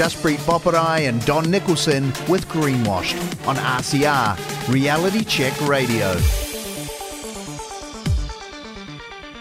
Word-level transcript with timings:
Jaspreet 0.00 0.38
Boparai 0.46 1.10
and 1.10 1.22
Don 1.26 1.50
Nicholson 1.50 2.06
with 2.26 2.48
Greenwashed 2.48 3.46
on 3.46 3.56
RCR, 3.56 4.72
Reality 4.72 5.22
Check 5.22 5.52
Radio. 5.68 6.16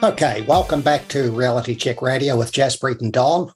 Okay, 0.03 0.41
welcome 0.41 0.81
back 0.81 1.07
to 1.07 1.31
Reality 1.31 1.75
Check 1.75 2.01
Radio 2.01 2.35
with 2.37 2.51
Jaspreet 2.51 2.99
and 2.99 3.13
Don. 3.13 3.53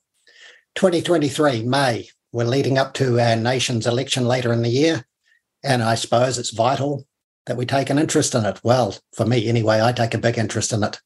2023, 0.75 1.63
May. 1.63 2.07
We're 2.31 2.45
leading 2.45 2.77
up 2.77 2.93
to 2.93 3.19
our 3.19 3.35
nation's 3.35 3.85
election 3.85 4.25
later 4.25 4.53
in 4.53 4.61
the 4.61 4.69
year, 4.69 5.03
and 5.61 5.83
I 5.83 5.95
suppose 5.95 6.37
it's 6.37 6.51
vital 6.51 7.05
that 7.47 7.57
we 7.57 7.65
take 7.65 7.89
an 7.89 7.99
interest 7.99 8.33
in 8.33 8.45
it. 8.45 8.61
Well, 8.63 8.95
for 9.11 9.25
me 9.25 9.49
anyway, 9.49 9.81
I 9.81 9.91
take 9.91 10.13
a 10.13 10.17
big 10.19 10.37
interest 10.37 10.71
in 10.71 10.83
it. 10.83 11.01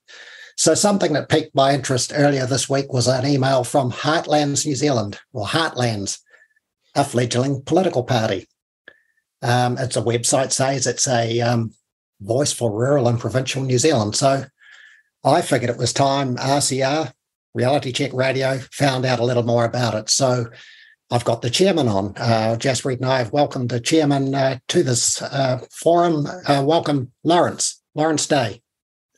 So, 0.57 0.73
something 0.73 1.13
that 1.13 1.29
piqued 1.29 1.53
my 1.53 1.75
interest 1.75 2.11
earlier 2.15 2.47
this 2.47 2.67
week 2.67 2.91
was 2.91 3.07
an 3.07 3.27
email 3.27 3.63
from 3.63 3.91
Heartlands 3.91 4.65
New 4.65 4.75
Zealand, 4.75 5.19
or 5.31 5.45
Heartlands, 5.45 6.19
a 6.95 7.03
fledgling 7.03 7.61
political 7.61 8.03
party. 8.03 8.47
Um, 9.43 9.77
it's 9.77 9.95
a 9.95 10.01
website 10.01 10.51
says 10.51 10.87
it's 10.87 11.07
a 11.07 11.41
um, 11.41 11.75
voice 12.21 12.51
for 12.51 12.71
rural 12.75 13.07
and 13.07 13.19
provincial 13.19 13.61
New 13.61 13.77
Zealand. 13.77 14.15
So, 14.15 14.45
I 15.23 15.41
figured 15.43 15.69
it 15.69 15.77
was 15.77 15.93
time 15.93 16.37
RCR, 16.37 17.13
Reality 17.53 17.91
Check 17.91 18.11
Radio, 18.13 18.57
found 18.71 19.05
out 19.05 19.19
a 19.19 19.25
little 19.25 19.43
more 19.43 19.63
about 19.63 19.93
it. 19.93 20.09
So, 20.09 20.47
I've 21.11 21.23
got 21.23 21.43
the 21.43 21.51
chairman 21.51 21.87
on. 21.87 22.15
Uh, 22.17 22.57
Jaspreet 22.57 22.97
and 22.97 23.05
I 23.05 23.19
have 23.19 23.31
welcomed 23.31 23.69
the 23.69 23.79
chairman 23.79 24.33
uh, 24.33 24.57
to 24.69 24.81
this 24.81 25.21
uh, 25.21 25.63
forum. 25.69 26.25
Uh, 26.25 26.63
welcome, 26.65 27.11
Lawrence. 27.23 27.79
Lawrence 27.93 28.25
Day. 28.25 28.63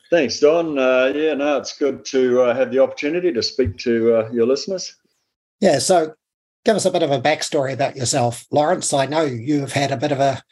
Thanks, 0.09 0.39
Don. 0.39 0.79
Uh, 0.79 1.11
yeah, 1.15 1.33
no, 1.35 1.57
it's 1.57 1.77
good 1.77 2.03
to 2.05 2.41
uh, 2.41 2.55
have 2.55 2.71
the 2.71 2.79
opportunity 2.79 3.31
to 3.31 3.43
speak 3.43 3.77
to 3.79 4.15
uh, 4.15 4.29
your 4.31 4.47
listeners. 4.47 4.95
Yeah, 5.59 5.79
so 5.79 6.13
give 6.65 6.75
us 6.75 6.85
a 6.85 6.91
bit 6.91 7.03
of 7.03 7.11
a 7.11 7.21
backstory 7.21 7.73
about 7.73 7.95
yourself, 7.95 8.45
Lawrence. 8.51 8.91
I 8.91 9.05
know 9.05 9.21
you've 9.21 9.73
had 9.73 9.91
a 9.91 9.97
bit 9.97 10.11
of 10.11 10.19
a 10.19 10.43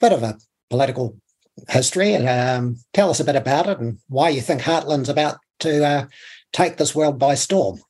bit 0.00 0.12
of 0.12 0.22
a 0.22 0.38
political 0.70 1.16
history. 1.68 2.14
And 2.14 2.28
um, 2.28 2.76
tell 2.92 3.10
us 3.10 3.20
a 3.20 3.24
bit 3.24 3.36
about 3.36 3.68
it 3.68 3.78
and 3.78 3.98
why 4.08 4.30
you 4.30 4.40
think 4.40 4.62
Heartland's 4.62 5.08
about 5.08 5.38
to 5.60 5.84
uh, 5.84 6.06
take 6.52 6.76
this 6.76 6.94
world 6.94 7.18
by 7.18 7.34
storm. 7.34 7.80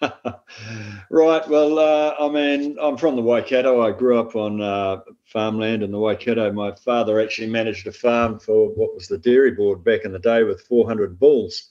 right. 1.10 1.48
Well, 1.48 1.78
uh, 1.78 2.14
I 2.18 2.28
mean, 2.30 2.76
I'm 2.80 2.96
from 2.96 3.16
the 3.16 3.22
Waikato. 3.22 3.82
I 3.82 3.92
grew 3.92 4.18
up 4.18 4.34
on 4.34 4.60
uh, 4.60 5.00
farmland 5.24 5.82
in 5.82 5.90
the 5.90 5.98
Waikato. 5.98 6.50
My 6.52 6.74
father 6.74 7.20
actually 7.20 7.48
managed 7.48 7.86
a 7.86 7.92
farm 7.92 8.38
for 8.38 8.68
what 8.70 8.94
was 8.94 9.08
the 9.08 9.18
dairy 9.18 9.52
board 9.52 9.84
back 9.84 10.04
in 10.04 10.12
the 10.12 10.18
day 10.18 10.42
with 10.42 10.62
400 10.62 11.18
bulls. 11.18 11.68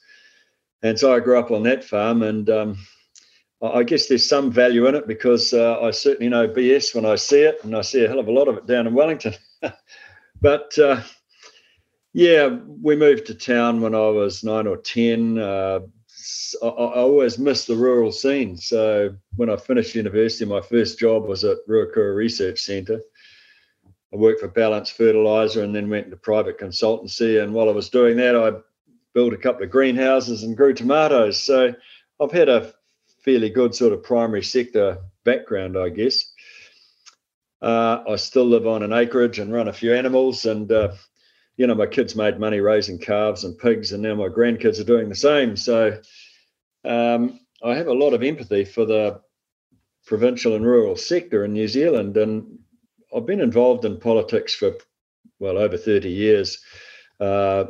And 0.83 0.97
so 0.97 1.13
I 1.13 1.19
grew 1.19 1.39
up 1.39 1.52
on 1.52 1.63
that 1.63 1.83
farm. 1.83 2.21
And 2.21 2.49
um, 2.49 2.77
I 3.61 3.83
guess 3.83 4.08
there's 4.08 4.27
some 4.27 4.52
value 4.52 4.86
in 4.88 4.95
it 4.95 5.08
because 5.08 5.53
uh, 5.53 5.80
I 5.81 5.91
certainly 5.91 6.30
know 6.30 6.47
BS 6.47 6.93
when 6.93 7.05
I 7.05 7.16
see 7.16 7.41
it. 7.41 7.64
And 7.64 7.75
I 7.75 7.81
see 7.81 8.05
a 8.05 8.08
hell 8.08 8.19
of 8.19 8.27
a 8.27 8.31
lot 8.31 8.47
of 8.47 8.58
it 8.58 8.67
down 8.67 8.86
in 8.86 8.93
Wellington. 8.93 9.33
but 10.41 10.77
uh, 10.77 11.02
yeah, 12.14 12.47
we 12.47 12.95
moved 12.95 13.25
to 13.27 13.36
town 13.36 13.81
when 13.81 13.95
I 13.95 14.09
was 14.09 14.43
nine 14.43 14.67
or 14.67 14.77
10 14.77 15.39
uh, 15.39 15.80
I, 16.61 16.67
I, 16.67 17.00
always 17.00 17.39
miss 17.39 17.66
the 17.66 17.75
rural 17.75 18.11
scene. 18.11 18.58
So 18.58 19.16
when 19.36 19.50
I 19.50 19.55
finished 19.55 19.95
university, 19.95 20.45
my 20.45 20.61
first 20.61 21.00
job 21.00 21.25
was 21.25 21.44
at 21.44 21.58
Ruakura 21.67 22.16
Research 22.16 22.59
Centre. 22.59 23.02
I 24.14 24.16
worked 24.16 24.39
for 24.39 24.50
Ballance 24.50 24.92
Fertilizer 24.92 25.64
and 25.64 25.75
then 25.75 25.89
went 25.89 26.05
into 26.05 26.17
private 26.17 26.58
consultancy. 26.58 27.42
And 27.44 27.53
while 27.53 27.70
I 27.70 27.73
was 27.73 27.89
doing 27.89 28.17
that, 28.17 28.36
I 28.36 28.53
built 29.14 29.33
a 29.33 29.38
couple 29.38 29.64
of 29.64 29.70
greenhouses 29.70 30.44
and 30.44 30.58
grew 30.58 30.73
tomatoes. 30.73 31.42
So 31.42 31.73
I've 32.20 32.31
had 32.31 32.50
a 32.50 32.73
fairly 33.23 33.50
good 33.50 33.75
sort 33.75 33.94
of 33.94 34.03
primary 34.03 34.44
sector 34.44 34.97
background, 35.23 35.77
I 35.77 35.89
guess. 35.89 36.33
Uh, 37.61 38.03
I 38.08 38.16
still 38.16 38.45
live 38.45 38.66
on 38.66 38.83
an 38.83 38.94
acreage 38.94 39.39
and 39.39 39.53
run 39.53 39.67
a 39.67 39.73
few 39.73 39.94
animals. 39.94 40.45
And, 40.45 40.72
uh, 40.72 40.94
you 41.58 41.67
know, 41.67 41.75
my 41.75 41.88
kids 41.88 42.16
made 42.16 42.39
money 42.39 42.61
raising 42.61 42.97
calves 42.97 43.43
and 43.43 43.58
pigs, 43.58 43.92
and 43.92 44.02
now 44.02 44.15
my 44.15 44.30
grandkids 44.30 44.80
are 44.80 44.86
doing 44.86 45.09
the 45.09 45.15
same. 45.15 45.55
So 45.58 45.99
um, 46.85 47.39
I 47.63 47.75
have 47.75 47.87
a 47.87 47.93
lot 47.93 48.13
of 48.13 48.23
empathy 48.23 48.65
for 48.65 48.85
the 48.85 49.21
provincial 50.05 50.55
and 50.55 50.65
rural 50.65 50.95
sector 50.95 51.45
in 51.45 51.53
New 51.53 51.67
Zealand, 51.67 52.17
and 52.17 52.59
I've 53.15 53.25
been 53.25 53.41
involved 53.41 53.85
in 53.85 53.99
politics 53.99 54.55
for 54.55 54.73
well 55.39 55.57
over 55.57 55.77
30 55.77 56.09
years. 56.09 56.59
Uh, 57.19 57.65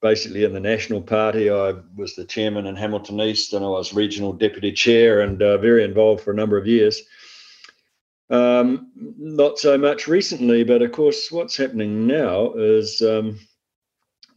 basically, 0.00 0.44
in 0.44 0.52
the 0.52 0.60
National 0.60 1.02
Party, 1.02 1.50
I 1.50 1.74
was 1.96 2.14
the 2.14 2.24
chairman 2.24 2.66
in 2.66 2.76
Hamilton 2.76 3.20
East, 3.20 3.52
and 3.52 3.64
I 3.64 3.68
was 3.68 3.92
regional 3.92 4.32
deputy 4.32 4.72
chair, 4.72 5.20
and 5.20 5.42
uh, 5.42 5.58
very 5.58 5.82
involved 5.82 6.22
for 6.22 6.30
a 6.30 6.36
number 6.36 6.56
of 6.56 6.66
years. 6.66 7.02
Um, 8.30 8.90
not 9.18 9.58
so 9.58 9.76
much 9.76 10.08
recently, 10.08 10.64
but 10.64 10.82
of 10.82 10.92
course, 10.92 11.30
what's 11.30 11.56
happening 11.56 12.06
now 12.06 12.52
is 12.54 13.00
um, 13.00 13.38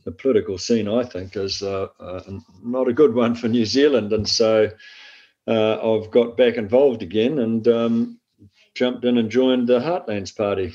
the 0.09 0.15
political 0.15 0.57
scene, 0.57 0.87
I 0.87 1.03
think, 1.03 1.35
is 1.35 1.61
uh, 1.61 1.87
uh, 1.99 2.21
not 2.63 2.87
a 2.87 2.93
good 2.93 3.13
one 3.13 3.35
for 3.35 3.47
New 3.47 3.65
Zealand. 3.65 4.11
And 4.11 4.27
so 4.27 4.71
uh, 5.47 5.73
I've 5.75 6.09
got 6.09 6.35
back 6.35 6.55
involved 6.55 7.03
again 7.03 7.37
and 7.37 7.67
um, 7.67 8.19
jumped 8.73 9.05
in 9.05 9.19
and 9.19 9.29
joined 9.29 9.67
the 9.67 9.79
Heartlands 9.79 10.35
Party. 10.35 10.73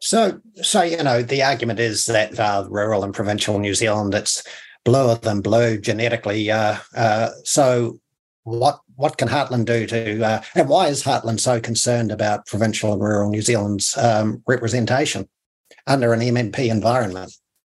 So, 0.00 0.40
so 0.62 0.82
you 0.82 1.00
know, 1.00 1.22
the 1.22 1.44
argument 1.44 1.78
is 1.78 2.06
that 2.06 2.38
uh, 2.40 2.66
rural 2.68 3.04
and 3.04 3.14
provincial 3.14 3.60
New 3.60 3.74
Zealand, 3.74 4.14
it's 4.14 4.42
bluer 4.84 5.14
than 5.14 5.40
blue 5.40 5.78
genetically. 5.78 6.50
Uh, 6.50 6.78
uh, 6.96 7.30
so, 7.44 8.00
what 8.42 8.80
what 8.96 9.16
can 9.16 9.28
Heartland 9.28 9.66
do 9.66 9.86
to, 9.86 10.42
and 10.56 10.68
why 10.68 10.88
is 10.88 11.04
Heartland 11.04 11.38
so 11.38 11.60
concerned 11.60 12.10
about 12.10 12.46
provincial 12.46 12.92
and 12.92 13.00
rural 13.00 13.30
New 13.30 13.42
Zealand's 13.42 13.96
um, 13.96 14.42
representation 14.48 15.28
under 15.86 16.12
an 16.12 16.18
MMP 16.18 16.68
environment? 16.68 17.32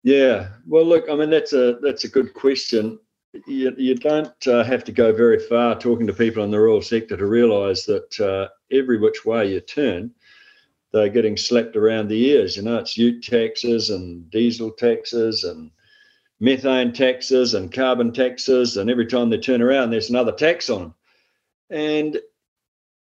Yeah, 0.07 0.51
well, 0.69 0.85
look, 0.85 1.11
I 1.11 1.17
mean 1.17 1.31
that's 1.31 1.53
a 1.53 1.79
that's 1.83 2.05
a 2.05 2.09
good 2.09 2.33
question. 2.33 3.01
You, 3.49 3.75
you 3.77 3.97
don't 3.97 4.47
uh, 4.47 4.63
have 4.63 4.85
to 4.85 4.93
go 4.93 5.13
very 5.13 5.41
far 5.41 5.77
talking 5.77 6.07
to 6.07 6.13
people 6.13 6.45
in 6.45 6.53
the 6.53 6.61
rural 6.61 6.81
sector 6.81 7.17
to 7.17 7.27
realise 7.27 7.87
that 7.87 8.21
uh, 8.21 8.47
every 8.71 8.99
which 8.99 9.25
way 9.25 9.51
you 9.53 9.59
turn, 9.59 10.13
they're 10.93 11.09
getting 11.09 11.37
slapped 11.37 11.75
around 11.75 12.07
the 12.07 12.25
ears. 12.25 12.57
You 12.57 12.63
know, 12.63 12.77
it's 12.77 12.97
ute 12.97 13.25
taxes 13.25 13.91
and 13.91 14.31
diesel 14.31 14.71
taxes 14.71 15.43
and 15.43 15.73
methane 16.39 16.93
taxes 16.93 17.55
and 17.55 17.73
carbon 17.73 18.13
taxes, 18.13 18.77
and 18.77 18.89
every 18.89 19.07
time 19.07 19.29
they 19.29 19.39
turn 19.39 19.61
around, 19.61 19.91
there's 19.91 20.11
another 20.11 20.31
tax 20.31 20.71
on 20.71 20.83
them. 20.83 20.95
And 21.69 22.21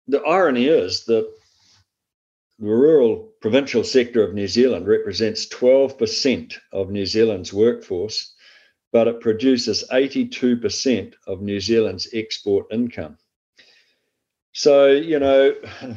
the 0.08 0.22
irony 0.22 0.68
is 0.68 1.04
that 1.04 1.30
the 2.64 2.70
rural 2.70 3.32
provincial 3.40 3.84
sector 3.84 4.26
of 4.26 4.34
New 4.34 4.48
Zealand 4.48 4.86
represents 4.86 5.46
12% 5.48 6.54
of 6.72 6.90
New 6.90 7.04
Zealand's 7.04 7.52
workforce, 7.52 8.34
but 8.92 9.06
it 9.06 9.20
produces 9.20 9.84
82% 9.92 11.14
of 11.26 11.42
New 11.42 11.60
Zealand's 11.60 12.08
export 12.14 12.66
income. 12.72 13.18
So, 14.52 14.86
you 14.86 15.18
know, 15.18 15.54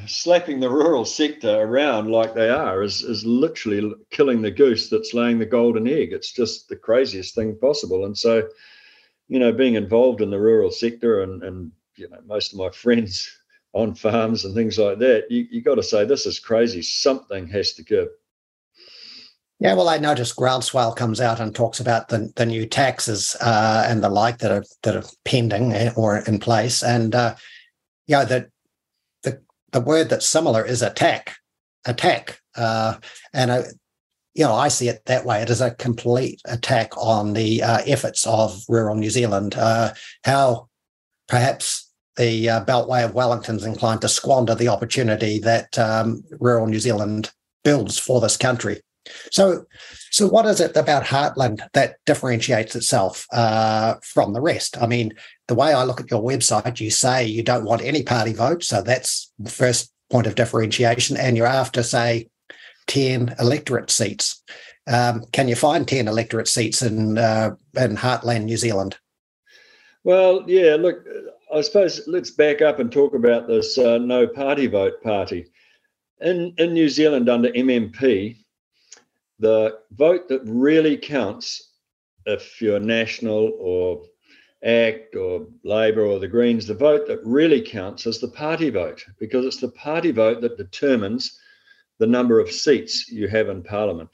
slapping 0.08 0.60
the 0.60 0.70
rural 0.70 1.06
sector 1.06 1.62
around 1.62 2.10
like 2.10 2.34
they 2.34 2.50
are 2.50 2.82
is, 2.82 3.02
is 3.02 3.24
literally 3.24 3.94
killing 4.10 4.42
the 4.42 4.52
goose 4.52 4.90
that's 4.90 5.14
laying 5.14 5.38
the 5.38 5.46
golden 5.46 5.88
egg. 5.88 6.12
It's 6.12 6.34
just 6.34 6.68
the 6.68 6.76
craziest 6.76 7.36
thing 7.36 7.56
possible. 7.60 8.06
And 8.06 8.18
so, 8.18 8.50
you 9.28 9.38
know, 9.38 9.54
being 9.54 9.76
involved 9.76 10.22
in 10.22 10.32
the 10.32 10.40
rural 10.40 10.72
sector 10.72 11.22
and, 11.22 11.44
and 11.44 11.72
you 11.96 12.10
know, 12.10 12.20
most 12.26 12.52
of 12.52 12.60
my 12.60 12.70
friends 12.74 13.30
on 13.78 13.94
farms 13.94 14.44
and 14.44 14.56
things 14.56 14.78
like 14.78 15.00
that, 15.00 15.30
you, 15.30 15.48
you 15.52 15.62
got 15.62 15.76
to 15.76 15.84
say, 15.84 16.04
this 16.04 16.26
is 16.26 16.40
crazy. 16.40 16.82
Something 16.82 17.48
has 17.48 17.74
to 17.74 17.84
give. 17.84 18.08
Yeah, 19.60 19.74
well, 19.74 19.90
I 19.90 19.98
noticed 19.98 20.36
Groundswell 20.36 20.96
comes 20.96 21.20
out 21.20 21.40
and 21.40 21.54
talks 21.54 21.80
about 21.80 22.10
the, 22.10 22.32
the 22.36 22.46
new 22.46 22.68
taxes 22.68 23.36
uh, 23.42 23.86
and 23.88 24.04
the 24.04 24.10
like 24.10 24.38
that 24.40 24.52
are 24.52 24.64
that 24.84 24.96
are 24.96 25.10
pending 25.26 25.74
eh, 25.74 25.92
or 25.96 26.18
in 26.18 26.38
place, 26.38 26.84
and 26.84 27.16
uh, 27.16 27.36
yeah, 28.06 28.24
the 28.24 28.52
the 29.24 29.42
the 29.72 29.82
word 29.82 30.10
that's 30.10 30.28
similar 30.28 30.64
is 30.64 30.84
attack, 30.84 31.38
attack, 31.86 32.40
uh, 32.56 33.00
and 33.34 33.50
uh, 33.50 33.64
you 34.36 34.44
know 34.44 34.54
I 34.54 34.68
see 34.68 34.90
it 34.90 35.02
that 35.06 35.26
way. 35.26 35.42
It 35.42 35.50
is 35.50 35.62
a 35.62 35.74
complete 35.74 36.40
attack 36.46 36.96
on 36.96 37.34
the 37.34 37.64
uh, 37.64 37.80
efforts 37.88 38.28
of 38.28 38.64
rural 38.70 38.96
New 38.96 39.10
Zealand. 39.10 39.56
Uh, 39.56 39.96
how 40.24 40.70
perhaps 41.28 41.87
the 42.18 42.50
uh, 42.50 42.66
Beltway 42.66 43.06
of 43.06 43.14
Wellington's 43.14 43.66
inclined 43.66 44.02
to 44.02 44.10
squander 44.10 44.56
the 44.56 44.68
opportunity 44.68 45.40
that 45.40 45.78
um, 45.78 46.24
rural 46.40 46.68
New 46.68 46.80
Zealand 46.80 47.32
builds 47.64 47.98
for 47.98 48.20
this 48.20 48.38
country. 48.38 48.82
So, 49.32 49.66
so 50.12 50.28
what 50.28 50.46
is 50.46 50.60
it 50.60 50.76
about 50.76 51.04
Heartland 51.04 51.62
that 51.74 51.96
differentiates 52.06 52.76
itself 52.76 53.26
uh, 53.32 53.96
from 54.04 54.34
the 54.34 54.42
rest? 54.42 54.78
I 54.82 54.88
mean, 54.88 55.14
the 55.48 55.56
way 55.56 55.74
I 55.74 55.84
look 55.84 56.02
at 56.02 56.12
your 56.12 56.22
website, 56.22 56.80
you 56.80 56.92
say 56.92 57.26
you 57.26 57.44
don't 57.44 57.66
want 57.66 57.82
any 57.82 58.04
party 58.04 58.34
vote, 58.34 58.64
so 58.64 58.82
that's 58.82 59.32
the 59.40 59.50
first 59.50 59.94
point 60.10 60.28
of 60.28 60.36
differentiation, 60.36 61.18
and 61.18 61.38
you're 61.38 61.46
after, 61.48 61.84
say, 61.84 62.30
ten 62.88 63.36
electorate 63.40 63.92
seats. 63.92 64.44
Um, 64.88 65.26
can 65.32 65.48
you 65.48 65.56
find 65.56 65.88
ten 65.88 66.08
electorate 66.08 66.48
seats 66.48 66.82
in 66.82 67.18
uh, 67.18 67.52
in 67.76 67.98
Heartland, 67.98 68.46
New 68.46 68.58
Zealand? 68.58 68.98
Well, 70.04 70.44
yeah. 70.48 70.76
Look, 70.76 71.06
I 71.54 71.62
suppose 71.62 72.02
let's 72.08 72.32
back 72.32 72.62
up 72.62 72.80
and 72.80 72.92
talk 72.92 73.14
about 73.14 73.48
this 73.48 73.78
uh, 73.78 73.98
no 73.98 74.28
party 74.28 74.68
vote 74.68 75.02
party. 75.02 75.46
In, 76.20 76.54
in 76.58 76.74
New 76.74 76.90
Zealand 76.90 77.30
under 77.30 77.50
MMP, 77.50 78.38
the 79.40 79.80
vote 79.92 80.28
that 80.28 80.42
really 80.46 80.98
counts 80.98 81.72
if 82.26 82.62
you're 82.62 82.80
National 82.80 83.54
or 83.60 84.04
ACT 84.64 85.16
or 85.16 85.48
Labour 85.64 86.06
or 86.06 86.20
the 86.20 86.28
Greens, 86.28 86.68
the 86.68 86.74
vote 86.74 87.08
that 87.08 87.24
really 87.24 87.62
counts 87.62 88.06
is 88.06 88.20
the 88.20 88.28
party 88.28 88.70
vote 88.70 89.06
because 89.18 89.46
it's 89.46 89.62
the 89.62 89.70
party 89.70 90.12
vote 90.12 90.42
that 90.42 90.58
determines 90.58 91.40
the 92.00 92.08
number 92.08 92.40
of 92.40 92.52
seats 92.52 93.10
you 93.10 93.28
have 93.28 93.48
in 93.48 93.64
Parliament. 93.64 94.10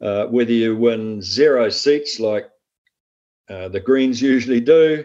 Uh, 0.00 0.26
whether 0.26 0.52
you 0.52 0.76
win 0.76 1.22
zero 1.22 1.70
seats 1.70 2.20
like 2.20 2.50
uh, 3.48 3.68
the 3.68 3.80
Greens 3.80 4.20
usually 4.20 4.60
do, 4.60 5.04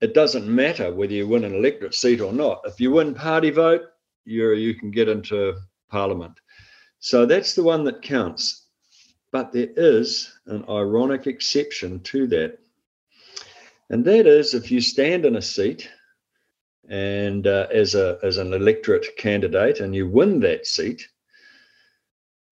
it 0.00 0.14
doesn't 0.14 0.46
matter 0.46 0.92
whether 0.92 1.12
you 1.12 1.26
win 1.26 1.44
an 1.44 1.54
electorate 1.54 1.94
seat 1.94 2.20
or 2.20 2.32
not. 2.32 2.60
If 2.64 2.80
you 2.80 2.92
win 2.92 3.14
party 3.14 3.50
vote, 3.50 3.82
you 4.24 4.52
you 4.52 4.74
can 4.74 4.90
get 4.90 5.08
into 5.08 5.56
Parliament. 5.90 6.38
So 7.00 7.26
that's 7.26 7.54
the 7.54 7.62
one 7.62 7.84
that 7.84 8.02
counts. 8.02 8.66
But 9.30 9.52
there 9.52 9.70
is 9.76 10.32
an 10.46 10.64
ironic 10.68 11.26
exception 11.26 12.00
to 12.00 12.26
that. 12.28 12.58
And 13.90 14.04
that 14.04 14.26
is 14.26 14.54
if 14.54 14.70
you 14.70 14.80
stand 14.80 15.24
in 15.24 15.36
a 15.36 15.42
seat 15.42 15.88
and 16.88 17.46
uh, 17.46 17.66
as, 17.72 17.94
a, 17.94 18.18
as 18.22 18.38
an 18.38 18.52
electorate 18.52 19.16
candidate 19.16 19.80
and 19.80 19.94
you 19.94 20.08
win 20.08 20.40
that 20.40 20.66
seat, 20.66 21.06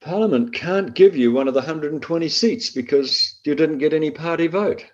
Parliament 0.01 0.53
can't 0.53 0.95
give 0.95 1.17
you 1.17 1.33
one 1.33 1.49
of 1.49 1.55
the 1.55 1.61
120 1.61 2.29
seats 2.29 2.71
because 2.71 3.41
you 3.45 3.55
didn't 3.55 3.79
get 3.79 3.93
any 3.93 4.11
party 4.11 4.47
vote. 4.47 4.85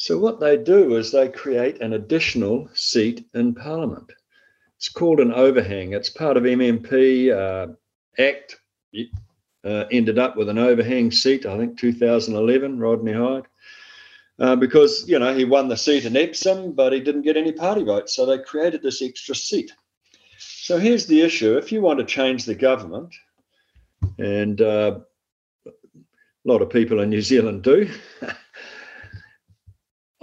So, 0.00 0.16
what 0.16 0.40
they 0.40 0.56
do 0.56 0.96
is 0.96 1.12
they 1.12 1.28
create 1.28 1.82
an 1.82 1.92
additional 1.92 2.70
seat 2.72 3.26
in 3.34 3.54
Parliament. 3.54 4.10
It's 4.78 4.88
called 4.88 5.20
an 5.20 5.30
overhang. 5.30 5.92
It's 5.92 6.08
part 6.08 6.38
of 6.38 6.44
MMP 6.44 7.30
uh, 7.30 7.74
Act. 8.18 8.58
Uh, 9.62 9.84
ended 9.92 10.18
up 10.18 10.38
with 10.38 10.48
an 10.48 10.56
overhang 10.56 11.10
seat, 11.10 11.44
I 11.44 11.58
think 11.58 11.78
2011, 11.78 12.78
Rodney 12.78 13.12
Hide, 13.12 13.46
Uh, 14.38 14.56
because 14.56 15.06
you 15.06 15.18
know 15.18 15.36
he 15.36 15.44
won 15.44 15.68
the 15.68 15.76
seat 15.76 16.06
in 16.06 16.16
Epsom, 16.16 16.72
but 16.72 16.94
he 16.94 17.00
didn't 17.00 17.28
get 17.28 17.36
any 17.36 17.52
party 17.52 17.84
votes, 17.84 18.16
so 18.16 18.24
they 18.24 18.38
created 18.38 18.80
this 18.80 19.02
extra 19.02 19.34
seat. 19.34 19.70
So 20.38 20.78
here's 20.78 21.04
the 21.04 21.20
issue: 21.20 21.58
if 21.58 21.70
you 21.72 21.82
want 21.82 21.98
to 21.98 22.06
change 22.06 22.46
the 22.46 22.54
government, 22.54 23.14
and 24.16 24.62
uh, 24.62 25.00
a 25.66 25.72
lot 26.46 26.62
of 26.62 26.70
people 26.70 27.00
in 27.00 27.10
New 27.10 27.20
Zealand 27.20 27.62
do, 27.62 27.86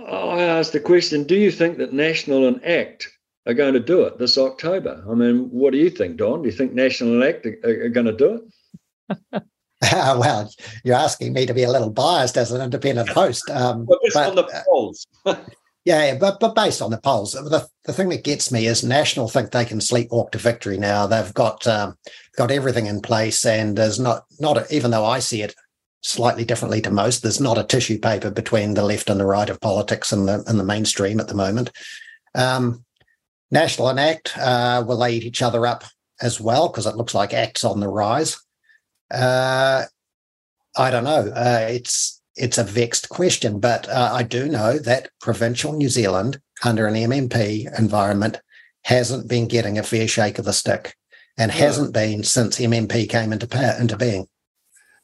I 0.08 0.44
asked 0.44 0.74
the 0.74 0.80
question: 0.80 1.24
Do 1.24 1.36
you 1.36 1.52
think 1.52 1.78
that 1.78 1.94
National 1.94 2.48
and 2.48 2.64
ACT 2.64 3.08
are 3.46 3.54
going 3.54 3.74
to 3.74 3.80
do 3.80 4.04
it 4.04 4.18
this 4.18 4.38
October? 4.38 5.04
I 5.10 5.14
mean, 5.14 5.50
what 5.52 5.72
do 5.72 5.78
you 5.78 5.90
think, 5.90 6.18
Don? 6.18 6.42
Do 6.42 6.50
you 6.50 6.56
think 6.56 6.74
National 6.74 7.14
and 7.14 7.24
ACT 7.24 7.46
are, 7.64 7.86
are 7.86 7.90
going 7.90 8.06
to 8.08 8.14
do 8.14 8.50
it? 9.12 9.44
well, 9.92 10.52
you're 10.84 10.96
asking 10.96 11.34
me 11.34 11.46
to 11.46 11.54
be 11.54 11.64
a 11.64 11.72
little 11.72 11.90
biased 11.90 12.38
as 12.38 12.52
an 12.52 12.62
independent 12.62 13.10
host. 13.10 13.50
Um, 13.50 13.86
well, 13.86 14.00
based 14.04 14.16
but, 14.16 14.30
on 14.30 14.36
the 14.36 14.64
polls. 14.66 15.08
yeah, 15.86 16.16
but 16.16 16.40
but 16.40 16.56
based 16.56 16.82
on 16.82 16.92
the 16.92 17.00
polls, 17.00 17.34
the, 17.34 17.68
the 17.86 17.94
thing 17.94 18.10
that 18.10 18.24
gets 18.24 18.52
me 18.52 18.68
is 18.68 18.84
National 18.84 19.28
think 19.28 19.52
they 19.52 19.66
can 19.66 19.80
sleepwalk 19.80 20.32
to 20.32 20.38
victory 20.38 20.78
now. 20.78 21.06
They've 21.06 21.34
got 21.34 21.68
um, 21.68 21.98
got 22.38 22.52
everything 22.52 22.86
in 22.86 23.02
place, 23.02 23.46
and 23.46 23.78
there's 23.78 24.00
not 24.00 24.24
not 24.40 24.58
a, 24.58 24.76
even 24.76 24.92
though 24.92 25.06
I 25.06 25.20
see 25.20 25.42
it 25.42 25.54
slightly 26.02 26.46
differently 26.46 26.82
to 26.82 26.92
most, 26.92 27.22
there's 27.22 27.42
not 27.42 27.58
a 27.58 27.64
tissue 27.64 28.00
paper 28.00 28.32
between 28.32 28.74
the 28.74 28.84
left 28.84 29.10
and 29.10 29.20
the 29.20 29.26
right 29.26 29.50
of 29.50 29.62
politics 29.62 30.12
and 30.12 30.28
the 30.28 30.44
and 30.48 30.60
the 30.60 30.64
mainstream 30.64 31.20
at 31.20 31.28
the 31.28 31.36
moment. 31.36 31.72
Um, 32.36 32.86
National 33.50 33.90
and 33.90 34.00
ACT 34.00 34.38
uh, 34.38 34.84
will 34.86 35.06
eat 35.08 35.24
each 35.24 35.42
other 35.42 35.66
up 35.66 35.86
as 36.22 36.42
well 36.42 36.68
because 36.68 36.86
it 36.86 36.96
looks 36.96 37.14
like 37.14 37.34
ACT's 37.34 37.64
on 37.64 37.80
the 37.80 37.88
rise. 37.88 38.38
Uh, 39.12 39.84
I 40.76 40.92
don't 40.92 41.06
know. 41.06 41.32
Uh, 41.34 41.68
it's 41.70 42.22
it's 42.36 42.58
a 42.58 42.64
vexed 42.64 43.10
question, 43.10 43.60
but 43.60 43.90
uh, 43.90 44.12
I 44.14 44.24
do 44.24 44.48
know 44.48 44.78
that 44.80 45.10
provincial 45.22 45.74
New 45.74 45.90
Zealand 45.90 46.40
under 46.64 46.86
an 46.88 46.94
MMP 46.94 47.68
environment 47.78 48.40
hasn't 48.84 49.28
been 49.28 49.48
getting 49.48 49.78
a 49.78 49.84
fair 49.84 50.08
shake 50.08 50.40
of 50.40 50.46
the 50.46 50.54
stick, 50.54 50.96
and 51.38 51.52
hasn't 51.52 51.94
been 51.94 52.24
since 52.24 52.60
MMP 52.60 53.10
came 53.10 53.34
into 53.34 53.78
into 53.80 53.98
being. 53.98 54.28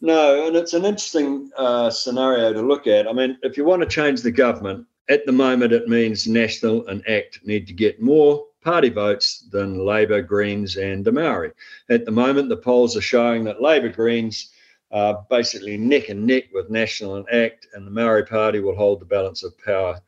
No, 0.03 0.45
and 0.45 0.57
it's 0.57 0.73
an 0.73 0.83
interesting 0.83 1.49
uh, 1.55 1.89
scenario 1.89 2.51
to 2.51 2.61
look 2.61 2.87
at. 2.87 3.07
I 3.07 3.13
mean, 3.13 3.37
if 3.41 3.55
you 3.55 3.63
want 3.63 3.83
to 3.83 3.87
change 3.87 4.21
the 4.21 4.31
government, 4.31 4.85
at 5.07 5.25
the 5.25 5.31
moment 5.31 5.71
it 5.71 5.87
means 5.87 6.27
National 6.27 6.85
and 6.87 7.07
ACT 7.07 7.39
need 7.45 7.67
to 7.67 7.73
get 7.73 8.01
more 8.01 8.45
party 8.61 8.89
votes 8.89 9.47
than 9.49 9.85
Labor, 9.85 10.21
Greens, 10.21 10.75
and 10.75 11.05
the 11.05 11.11
Maori. 11.13 11.51
At 11.89 12.03
the 12.03 12.11
moment, 12.11 12.49
the 12.49 12.57
polls 12.57 12.97
are 12.97 13.01
showing 13.01 13.45
that 13.45 13.61
Labor, 13.61 13.87
Greens 13.87 14.51
are 14.91 15.25
basically 15.29 15.77
neck 15.77 16.09
and 16.09 16.27
neck 16.27 16.49
with 16.53 16.69
National 16.69 17.15
and 17.15 17.29
ACT, 17.29 17.67
and 17.73 17.87
the 17.87 17.91
Maori 17.91 18.25
Party 18.25 18.59
will 18.59 18.75
hold 18.75 18.99
the 18.99 19.05
balance 19.05 19.41
of 19.41 19.57
power 19.59 20.01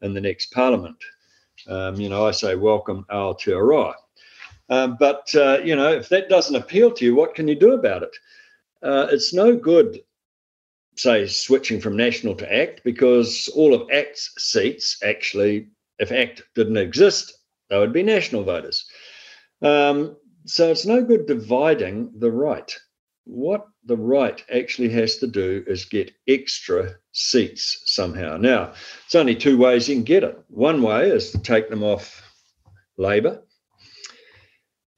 in 0.00 0.14
the 0.14 0.20
next 0.22 0.50
parliament. 0.50 0.96
Um, 1.68 1.96
you 1.96 2.08
know, 2.08 2.26
I 2.26 2.30
say 2.30 2.54
welcome 2.54 3.04
Aotearoa. 3.10 3.96
Um, 4.70 4.96
but, 4.98 5.28
uh, 5.34 5.58
you 5.62 5.76
know, 5.76 5.92
if 5.92 6.08
that 6.08 6.30
doesn't 6.30 6.56
appeal 6.56 6.90
to 6.92 7.04
you, 7.04 7.14
what 7.14 7.34
can 7.34 7.46
you 7.46 7.54
do 7.54 7.72
about 7.72 8.02
it? 8.02 8.16
Uh, 8.82 9.06
it's 9.10 9.32
no 9.32 9.56
good, 9.56 10.00
say, 10.96 11.26
switching 11.26 11.80
from 11.80 11.96
National 11.96 12.34
to 12.36 12.52
ACT 12.52 12.82
because 12.84 13.48
all 13.54 13.74
of 13.74 13.90
ACT's 13.90 14.32
seats 14.38 14.98
actually, 15.04 15.68
if 15.98 16.10
ACT 16.10 16.42
didn't 16.54 16.76
exist, 16.76 17.32
they 17.70 17.78
would 17.78 17.92
be 17.92 18.02
national 18.02 18.44
voters. 18.44 18.84
Um, 19.62 20.16
so 20.44 20.70
it's 20.70 20.84
no 20.84 21.02
good 21.02 21.26
dividing 21.26 22.12
the 22.18 22.30
right. 22.30 22.76
What 23.24 23.66
the 23.84 23.96
right 23.96 24.42
actually 24.52 24.90
has 24.90 25.16
to 25.18 25.26
do 25.28 25.62
is 25.66 25.84
get 25.84 26.12
extra 26.26 26.96
seats 27.12 27.82
somehow. 27.86 28.36
Now, 28.36 28.72
it's 29.06 29.14
only 29.14 29.36
two 29.36 29.56
ways 29.56 29.88
you 29.88 29.94
can 29.94 30.04
get 30.04 30.24
it. 30.24 30.38
One 30.48 30.82
way 30.82 31.08
is 31.10 31.30
to 31.30 31.38
take 31.38 31.70
them 31.70 31.84
off 31.84 32.22
Labor. 32.96 33.42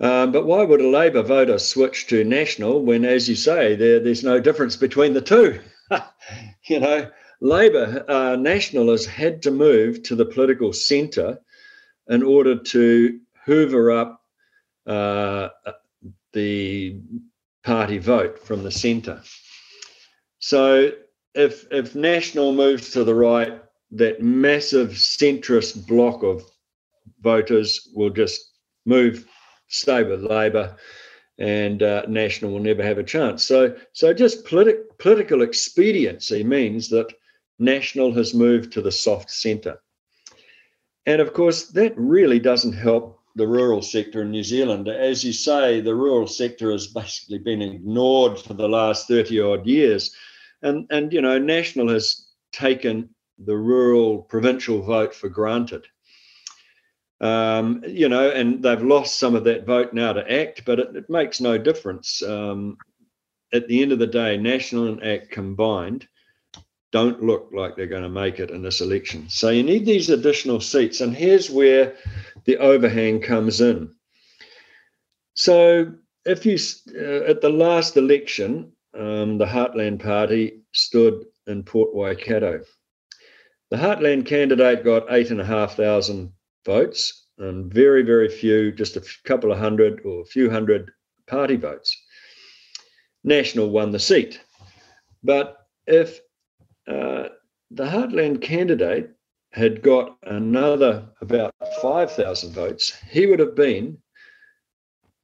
Um, 0.00 0.32
but 0.32 0.46
why 0.46 0.64
would 0.64 0.81
a 0.81 0.88
Labor 0.88 1.23
voter 1.23 1.58
switch 1.58 2.08
to 2.08 2.25
National 2.25 2.82
when, 2.82 3.05
as 3.05 3.29
you 3.29 3.37
say, 3.37 3.76
there, 3.76 4.00
there's 4.00 4.25
no 4.25 4.41
difference 4.41 4.76
between 4.76 5.14
the 5.14 5.20
two? 5.20 5.61
you 6.69 6.81
know, 6.81 7.11
Labor, 7.41 8.05
uh, 8.08 8.37
National 8.37 8.91
has 8.91 9.06
had 9.06 9.43
to 9.43 9.50
move 9.50 10.02
to 10.05 10.17
the 10.17 10.25
political 10.25 10.73
centre 10.73 11.38
in 12.08 12.23
order 12.23 12.56
to 12.56 13.20
hoover 13.44 13.93
up 13.93 14.20
uh, 14.87 15.49
the 16.32 17.01
party 17.63 17.98
vote 17.98 18.39
from 18.39 18.63
the 18.63 18.70
centre. 18.70 19.22
So 20.39 20.93
if 21.34 21.67
if 21.70 21.94
National 21.94 22.53
moves 22.53 22.91
to 22.91 23.05
the 23.05 23.15
right, 23.15 23.60
that 23.93 24.22
massive 24.22 24.91
centrist 24.91 25.86
block 25.86 26.22
of 26.22 26.43
voters 27.20 27.89
will 27.94 28.10
just 28.10 28.53
move, 28.84 29.27
with 29.86 30.22
Labor, 30.22 30.76
and 31.38 31.82
uh, 31.82 32.02
National 32.08 32.52
will 32.52 32.60
never 32.60 32.82
have 32.82 32.98
a 32.98 33.02
chance. 33.02 33.44
So 33.44 33.76
so 33.93 34.14
just 34.14 34.44
politi- 34.44 34.82
political 34.98 35.43
expediency 35.43 36.44
means 36.44 36.88
that 36.90 37.12
National 37.58 38.12
has 38.12 38.34
moved 38.34 38.72
to 38.72 38.82
the 38.82 38.93
soft 38.93 39.31
centre. 39.31 39.78
And 41.06 41.20
of 41.20 41.32
course, 41.32 41.69
that 41.69 41.93
really 41.96 42.38
doesn't 42.38 42.72
help 42.72 43.20
the 43.36 43.46
rural 43.46 43.82
sector 43.82 44.22
in 44.22 44.31
New 44.31 44.44
Zealand. 44.44 44.88
As 44.88 45.24
you 45.24 45.32
say, 45.32 45.81
the 45.81 45.94
rural 45.94 46.26
sector 46.26 46.70
has 46.70 46.86
basically 46.86 47.38
been 47.38 47.62
ignored 47.62 48.38
for 48.38 48.54
the 48.54 48.69
last 48.69 49.08
30 49.08 49.40
odd 49.40 49.66
years. 49.66 50.14
And, 50.62 50.86
and 50.90 51.12
you 51.12 51.20
know, 51.20 51.38
National 51.38 51.88
has 51.88 52.28
taken 52.52 53.10
the 53.38 53.56
rural 53.56 54.22
provincial 54.22 54.82
vote 54.82 55.14
for 55.14 55.28
granted. 55.28 55.86
Um, 57.20 57.82
you 57.86 58.08
know, 58.08 58.30
and 58.30 58.62
they've 58.62 58.82
lost 58.82 59.18
some 59.18 59.34
of 59.34 59.44
that 59.44 59.66
vote 59.66 59.94
now 59.94 60.12
to 60.12 60.30
ACT, 60.30 60.64
but 60.64 60.78
it, 60.80 60.96
it 60.96 61.10
makes 61.10 61.40
no 61.40 61.56
difference. 61.56 62.22
Um, 62.22 62.76
at 63.52 63.68
the 63.68 63.82
end 63.82 63.92
of 63.92 63.98
the 63.98 64.06
day, 64.06 64.36
National 64.36 64.88
and 64.88 65.02
ACT 65.02 65.30
combined 65.30 66.08
don't 66.90 67.22
look 67.22 67.50
like 67.52 67.74
they're 67.74 67.86
going 67.86 68.04
to 68.04 68.08
make 68.08 68.38
it 68.38 68.50
in 68.50 68.62
this 68.62 68.80
election. 68.80 69.28
So 69.28 69.50
you 69.50 69.64
need 69.64 69.84
these 69.84 70.10
additional 70.10 70.60
seats. 70.60 71.00
And 71.00 71.14
here's 71.14 71.50
where 71.50 71.96
the 72.44 72.56
overhang 72.58 73.20
comes 73.20 73.60
in. 73.60 73.92
So 75.34 75.92
if 76.24 76.46
you, 76.46 76.56
uh, 76.96 77.24
at 77.24 77.40
the 77.40 77.50
last 77.50 77.96
election, 77.96 78.72
um, 78.96 79.38
the 79.38 79.44
Heartland 79.44 80.02
Party 80.02 80.60
stood 80.72 81.24
in 81.48 81.64
Port 81.64 81.94
Waikato. 81.94 82.62
The 83.70 83.76
Heartland 83.76 84.26
candidate 84.26 84.84
got 84.84 85.12
eight 85.12 85.30
and 85.32 85.40
a 85.40 85.44
half 85.44 85.76
thousand 85.76 86.32
votes 86.64 87.26
and 87.38 87.72
very, 87.72 88.02
very 88.02 88.28
few, 88.28 88.72
just 88.72 88.96
a 88.96 89.04
couple 89.24 89.52
of 89.52 89.58
hundred 89.58 90.00
or 90.04 90.22
a 90.22 90.26
few 90.26 90.50
hundred 90.50 90.90
party 91.26 91.56
votes. 91.56 91.96
National 93.24 93.70
won 93.70 93.90
the 93.90 93.98
seat. 93.98 94.40
But 95.22 95.56
if 95.86 96.20
uh, 96.86 97.28
the 97.70 97.86
Heartland 97.86 98.42
candidate 98.42 99.10
had 99.52 99.82
got 99.82 100.16
another 100.24 101.08
about 101.20 101.54
5,000 101.80 102.52
votes, 102.52 102.92
he 103.10 103.26
would 103.26 103.38
have 103.38 103.54
been 103.54 103.98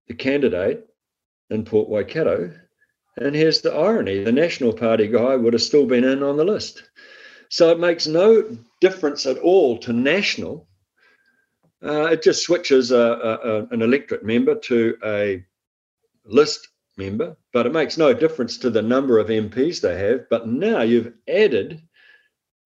the 0.08 0.14
candidate 0.14 0.86
in 1.50 1.64
Port 1.64 1.88
Waikato. 1.88 2.52
And 3.16 3.34
here's 3.34 3.60
the 3.60 3.74
irony 3.74 4.24
the 4.24 4.32
National 4.32 4.72
Party 4.72 5.08
guy 5.08 5.36
would 5.36 5.52
have 5.52 5.62
still 5.62 5.86
been 5.86 6.04
in 6.04 6.22
on 6.22 6.36
the 6.36 6.44
list. 6.44 6.84
So 7.48 7.70
it 7.70 7.80
makes 7.80 8.06
no 8.06 8.56
difference 8.80 9.26
at 9.26 9.38
all 9.38 9.78
to 9.78 9.92
national. 9.92 10.68
Uh, 11.82 12.04
it 12.06 12.22
just 12.22 12.42
switches 12.42 12.90
a, 12.90 12.96
a, 12.98 13.66
an 13.72 13.82
electorate 13.82 14.24
member 14.24 14.54
to 14.54 14.96
a 15.04 15.44
list 16.24 16.68
member, 16.96 17.36
but 17.52 17.66
it 17.66 17.72
makes 17.72 17.96
no 17.96 18.12
difference 18.12 18.58
to 18.58 18.70
the 18.70 18.82
number 18.82 19.18
of 19.18 19.28
MPs 19.28 19.80
they 19.80 19.98
have. 19.98 20.28
But 20.28 20.46
now 20.46 20.82
you've 20.82 21.12
added 21.28 21.80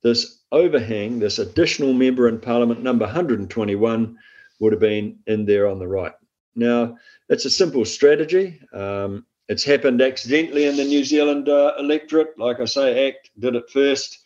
this 0.03 0.41
overhang, 0.53 1.19
this 1.19 1.39
additional 1.39 1.93
member 1.93 2.29
in 2.29 2.41
Parliament, 2.41 2.83
number 2.83 3.05
121, 3.05 4.19
would 4.61 4.73
have 4.73 4.81
been 4.81 5.19
in 5.27 5.47
there 5.47 5.69
on 5.69 5.79
the 5.79 5.89
right. 5.89 6.13
Now, 6.55 6.99
it's 7.29 7.45
a 7.45 7.51
simple 7.51 7.85
strategy. 7.85 8.61
Um, 8.73 9.27
it's 9.49 9.65
happened 9.65 10.01
accidentally 10.01 10.67
in 10.67 10.77
the 10.77 10.85
New 10.85 11.05
Zealand 11.05 11.49
uh, 11.49 11.75
electorate. 11.79 12.39
Like 12.39 12.61
I 12.61 12.65
say, 12.65 13.09
ACT 13.09 13.31
did 13.39 13.57
it 13.57 13.71
first 13.71 14.19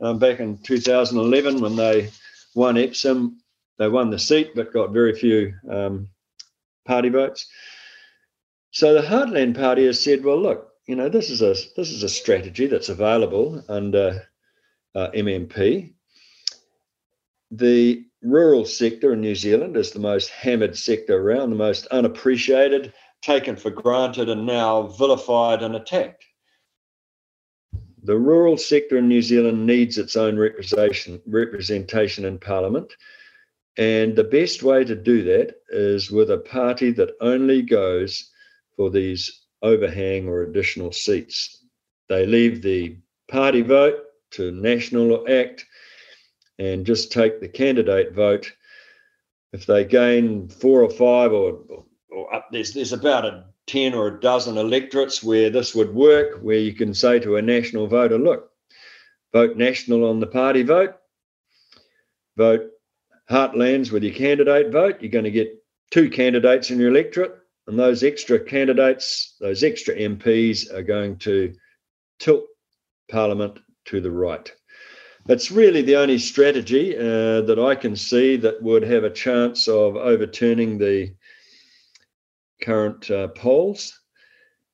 um, 0.00 0.18
back 0.18 0.40
in 0.40 0.58
2011 0.58 1.60
when 1.60 1.76
they 1.76 2.10
won 2.54 2.76
Epsom. 2.76 3.38
They 3.78 3.88
won 3.88 4.10
the 4.10 4.18
seat 4.18 4.52
but 4.54 4.72
got 4.72 4.92
very 4.92 5.14
few 5.14 5.54
um, 5.70 6.08
party 6.86 7.08
votes. 7.08 7.46
So 8.70 8.94
the 8.94 9.02
Heartland 9.02 9.56
Party 9.56 9.86
has 9.86 10.02
said, 10.02 10.24
well, 10.24 10.40
look, 10.40 10.72
you 10.86 10.96
know, 10.96 11.08
this 11.08 11.30
is 11.30 11.42
a 11.42 11.54
this 11.76 11.90
is 11.90 12.02
a 12.02 12.08
strategy 12.08 12.66
that's 12.66 12.88
available 12.88 13.62
under 13.68 14.28
uh, 14.94 15.08
MMP. 15.10 15.92
The 17.50 18.04
rural 18.22 18.64
sector 18.64 19.12
in 19.12 19.20
New 19.20 19.34
Zealand 19.34 19.76
is 19.76 19.90
the 19.90 20.00
most 20.00 20.30
hammered 20.30 20.76
sector 20.76 21.16
around, 21.16 21.50
the 21.50 21.56
most 21.56 21.86
unappreciated, 21.86 22.92
taken 23.22 23.56
for 23.56 23.70
granted, 23.70 24.28
and 24.28 24.46
now 24.46 24.82
vilified 24.82 25.62
and 25.62 25.76
attacked. 25.76 26.24
The 28.02 28.16
rural 28.16 28.56
sector 28.56 28.96
in 28.96 29.08
New 29.08 29.22
Zealand 29.22 29.66
needs 29.66 29.98
its 29.98 30.16
own 30.16 30.38
representation, 30.38 31.20
representation 31.26 32.24
in 32.24 32.38
Parliament. 32.38 32.92
And 33.78 34.16
the 34.16 34.24
best 34.24 34.64
way 34.64 34.84
to 34.84 34.96
do 34.96 35.22
that 35.22 35.54
is 35.70 36.10
with 36.10 36.32
a 36.32 36.38
party 36.38 36.90
that 36.92 37.14
only 37.20 37.62
goes 37.62 38.28
for 38.76 38.90
these 38.90 39.46
overhang 39.62 40.28
or 40.28 40.42
additional 40.42 40.90
seats. 40.90 41.64
They 42.08 42.26
leave 42.26 42.60
the 42.60 42.96
party 43.28 43.62
vote 43.62 44.00
to 44.32 44.50
National 44.50 45.24
Act 45.28 45.64
and 46.58 46.84
just 46.84 47.12
take 47.12 47.40
the 47.40 47.48
candidate 47.48 48.14
vote. 48.14 48.52
If 49.52 49.64
they 49.66 49.84
gain 49.84 50.48
four 50.48 50.82
or 50.82 50.90
five 50.90 51.32
or, 51.32 51.60
or 52.10 52.34
up, 52.34 52.48
there's, 52.50 52.72
there's 52.72 52.92
about 52.92 53.24
a 53.26 53.44
10 53.68 53.94
or 53.94 54.08
a 54.08 54.20
dozen 54.20 54.58
electorates 54.58 55.22
where 55.22 55.50
this 55.50 55.74
would 55.74 55.94
work, 55.94 56.40
where 56.40 56.58
you 56.58 56.74
can 56.74 56.92
say 56.94 57.20
to 57.20 57.36
a 57.36 57.42
national 57.42 57.86
voter, 57.86 58.18
look, 58.18 58.50
vote 59.32 59.56
national 59.56 60.04
on 60.08 60.18
the 60.18 60.26
party 60.26 60.64
vote, 60.64 60.96
vote 62.36 62.70
heartlands 63.30 63.90
with 63.90 64.02
your 64.02 64.14
candidate 64.14 64.72
vote. 64.72 65.00
You're 65.00 65.10
going 65.10 65.24
to 65.24 65.30
get 65.30 65.62
two 65.90 66.10
candidates 66.10 66.70
in 66.70 66.78
your 66.78 66.90
electorate, 66.90 67.36
and 67.66 67.78
those 67.78 68.02
extra 68.02 68.38
candidates, 68.38 69.36
those 69.40 69.62
extra 69.62 69.94
MPs, 69.94 70.72
are 70.72 70.82
going 70.82 71.16
to 71.18 71.54
tilt 72.18 72.44
Parliament 73.10 73.58
to 73.86 74.00
the 74.00 74.10
right. 74.10 74.50
It's 75.28 75.50
really 75.50 75.82
the 75.82 75.96
only 75.96 76.18
strategy 76.18 76.96
uh, 76.96 77.42
that 77.42 77.58
I 77.58 77.74
can 77.74 77.96
see 77.96 78.36
that 78.36 78.62
would 78.62 78.82
have 78.82 79.04
a 79.04 79.10
chance 79.10 79.68
of 79.68 79.96
overturning 79.96 80.78
the 80.78 81.14
current 82.62 83.10
uh, 83.10 83.28
polls. 83.28 84.00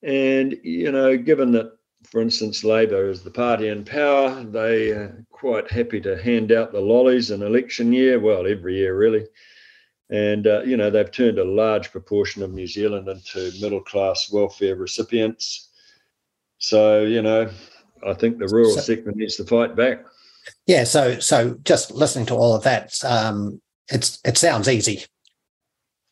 And, 0.02 0.56
you 0.62 0.92
know, 0.92 1.16
given 1.16 1.52
that, 1.52 1.72
for 2.14 2.20
instance, 2.20 2.62
Labor 2.62 3.10
is 3.10 3.22
the 3.24 3.30
party 3.32 3.66
in 3.66 3.84
power, 3.84 4.44
they 4.44 4.90
are 4.90 5.26
quite 5.32 5.68
happy 5.68 6.00
to 6.02 6.22
hand 6.22 6.52
out 6.52 6.70
the 6.70 6.80
lollies 6.80 7.32
in 7.32 7.42
election 7.42 7.92
year, 7.92 8.20
well, 8.20 8.46
every 8.46 8.76
year 8.76 8.96
really. 8.96 9.26
And, 10.10 10.46
uh, 10.46 10.62
you 10.62 10.76
know, 10.76 10.90
they've 10.90 11.10
turned 11.10 11.40
a 11.40 11.44
large 11.44 11.90
proportion 11.90 12.44
of 12.44 12.52
New 12.52 12.68
Zealand 12.68 13.08
into 13.08 13.50
middle 13.60 13.80
class 13.80 14.30
welfare 14.30 14.76
recipients. 14.76 15.70
So, 16.58 17.02
you 17.02 17.20
know, 17.20 17.50
I 18.06 18.14
think 18.14 18.38
the 18.38 18.46
rural 18.46 18.74
so, 18.74 18.80
sector 18.82 19.10
needs 19.10 19.34
to 19.38 19.44
fight 19.44 19.74
back. 19.74 20.04
Yeah. 20.68 20.84
So, 20.84 21.18
so 21.18 21.58
just 21.64 21.90
listening 21.90 22.26
to 22.26 22.36
all 22.36 22.54
of 22.54 22.62
that, 22.62 22.94
um, 23.02 23.60
it's 23.88 24.20
it 24.24 24.38
sounds 24.38 24.68
easy 24.68 25.04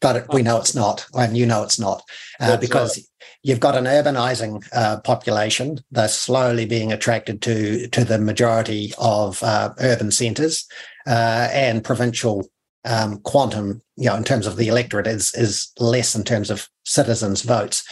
but 0.02 0.30
we 0.34 0.42
know 0.42 0.58
it's 0.58 0.74
not, 0.74 1.06
and 1.14 1.36
you 1.36 1.46
know 1.46 1.62
it's 1.62 1.78
not, 1.78 2.02
uh, 2.40 2.56
because 2.56 2.98
right. 2.98 3.06
you've 3.42 3.60
got 3.60 3.76
an 3.76 3.84
urbanizing 3.84 4.62
uh, 4.72 5.00
population. 5.00 5.78
They're 5.92 6.08
slowly 6.08 6.66
being 6.66 6.92
attracted 6.92 7.40
to 7.42 7.86
to 7.88 8.04
the 8.04 8.18
majority 8.18 8.92
of 8.98 9.42
uh, 9.42 9.72
urban 9.78 10.10
centres, 10.10 10.66
uh, 11.06 11.48
and 11.52 11.84
provincial 11.84 12.46
um, 12.84 13.20
quantum, 13.20 13.80
you 13.96 14.06
know, 14.06 14.16
in 14.16 14.24
terms 14.24 14.46
of 14.46 14.56
the 14.56 14.68
electorate, 14.68 15.06
is 15.06 15.32
is 15.34 15.72
less 15.78 16.14
in 16.14 16.24
terms 16.24 16.50
of 16.50 16.68
citizens' 16.84 17.42
votes. 17.42 17.84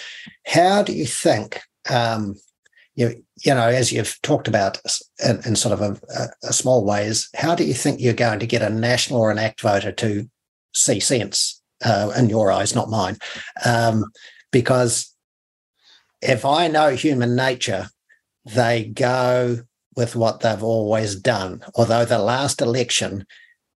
How 0.47 0.83
do 0.83 0.93
you 0.93 1.07
think? 1.07 1.63
Um, 1.89 2.35
you, 2.97 3.25
you 3.47 3.55
know, 3.55 3.69
as 3.69 3.93
you've 3.93 4.21
talked 4.23 4.49
about 4.49 4.79
in, 5.25 5.41
in 5.47 5.57
sort 5.57 5.73
of 5.73 5.81
a, 5.81 6.29
a, 6.43 6.53
small 6.53 6.85
ways, 6.85 7.31
how 7.35 7.55
do 7.55 7.65
you 7.65 7.73
think 7.73 8.01
you're 8.01 8.13
going 8.13 8.41
to 8.41 8.47
get 8.47 8.61
a 8.63 8.69
national 8.69 9.21
or 9.21 9.31
an 9.31 9.39
ACT 9.39 9.63
voter 9.63 9.93
to 9.93 10.29
see 10.75 11.01
sense 11.01 11.60
uh, 11.85 12.13
in 12.17 12.29
your 12.29 12.51
eyes, 12.51 12.75
not 12.75 12.91
mine. 12.91 13.17
Um, 13.65 14.05
because 14.53 15.15
if 16.23 16.45
I 16.45 16.69
know 16.69 16.91
human 16.91 17.37
nature, 17.37 17.89
they 18.45 18.85
go 18.85 19.61
with 19.97 20.17
what 20.17 20.41
they've 20.41 20.63
always 20.63 21.15
done. 21.17 21.63
Although 21.75 22.05
the 22.05 22.19
last 22.19 22.61
election 22.61 23.27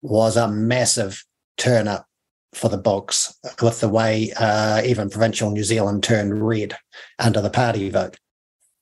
was 0.02 0.37
a 0.37 0.49
massive 0.49 1.25
turn 1.56 1.88
up 1.88 2.06
for 2.52 2.68
the 2.68 2.78
Boks 2.78 3.34
with 3.62 3.80
the 3.80 3.88
way 3.88 4.32
uh, 4.37 4.82
even 4.84 5.11
provincial 5.11 5.50
New 5.50 5.64
Zealand 5.64 6.02
turned 6.02 6.46
red 6.46 6.76
under 7.18 7.40
the 7.40 7.50
party 7.50 7.90
vote. 7.90 8.16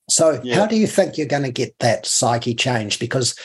So, 0.09 0.39
yeah. 0.43 0.55
how 0.55 0.65
do 0.67 0.75
you 0.75 0.85
think 0.85 1.17
you're 1.17 1.27
going 1.27 1.43
to 1.43 1.51
get 1.51 1.75
that 1.79 2.05
psyche 2.05 2.53
change? 2.53 2.99
Because, 2.99 3.35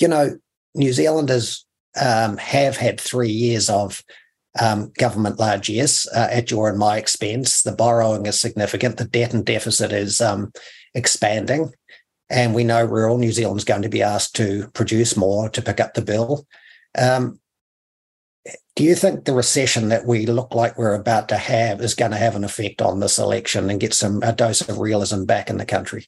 you 0.00 0.08
know, 0.08 0.38
New 0.74 0.92
Zealanders 0.92 1.66
um, 2.00 2.36
have 2.38 2.76
had 2.76 3.00
three 3.00 3.30
years 3.30 3.68
of 3.68 4.02
um, 4.60 4.92
government 4.98 5.38
largesse 5.38 6.08
uh, 6.08 6.28
at 6.30 6.50
your 6.50 6.68
and 6.68 6.78
my 6.78 6.96
expense. 6.96 7.62
The 7.62 7.72
borrowing 7.72 8.26
is 8.26 8.40
significant. 8.40 8.96
The 8.96 9.04
debt 9.04 9.34
and 9.34 9.44
deficit 9.44 9.92
is 9.92 10.20
um, 10.20 10.52
expanding. 10.94 11.72
And 12.30 12.54
we 12.54 12.64
know 12.64 12.84
rural 12.84 13.18
New 13.18 13.32
Zealand's 13.32 13.64
going 13.64 13.82
to 13.82 13.88
be 13.88 14.02
asked 14.02 14.36
to 14.36 14.68
produce 14.74 15.16
more 15.16 15.48
to 15.50 15.62
pick 15.62 15.80
up 15.80 15.94
the 15.94 16.02
bill. 16.02 16.46
Um, 16.96 17.40
do 18.76 18.84
you 18.84 18.94
think 18.94 19.24
the 19.24 19.32
recession 19.32 19.88
that 19.88 20.06
we 20.06 20.26
look 20.26 20.54
like 20.54 20.78
we're 20.78 20.94
about 20.94 21.28
to 21.30 21.36
have 21.36 21.80
is 21.80 21.94
going 21.94 22.12
to 22.12 22.16
have 22.16 22.36
an 22.36 22.44
effect 22.44 22.80
on 22.80 23.00
this 23.00 23.18
election 23.18 23.70
and 23.70 23.80
get 23.80 23.92
some 23.92 24.22
a 24.22 24.32
dose 24.32 24.66
of 24.68 24.78
realism 24.78 25.24
back 25.24 25.50
in 25.50 25.58
the 25.58 25.66
country? 25.66 26.06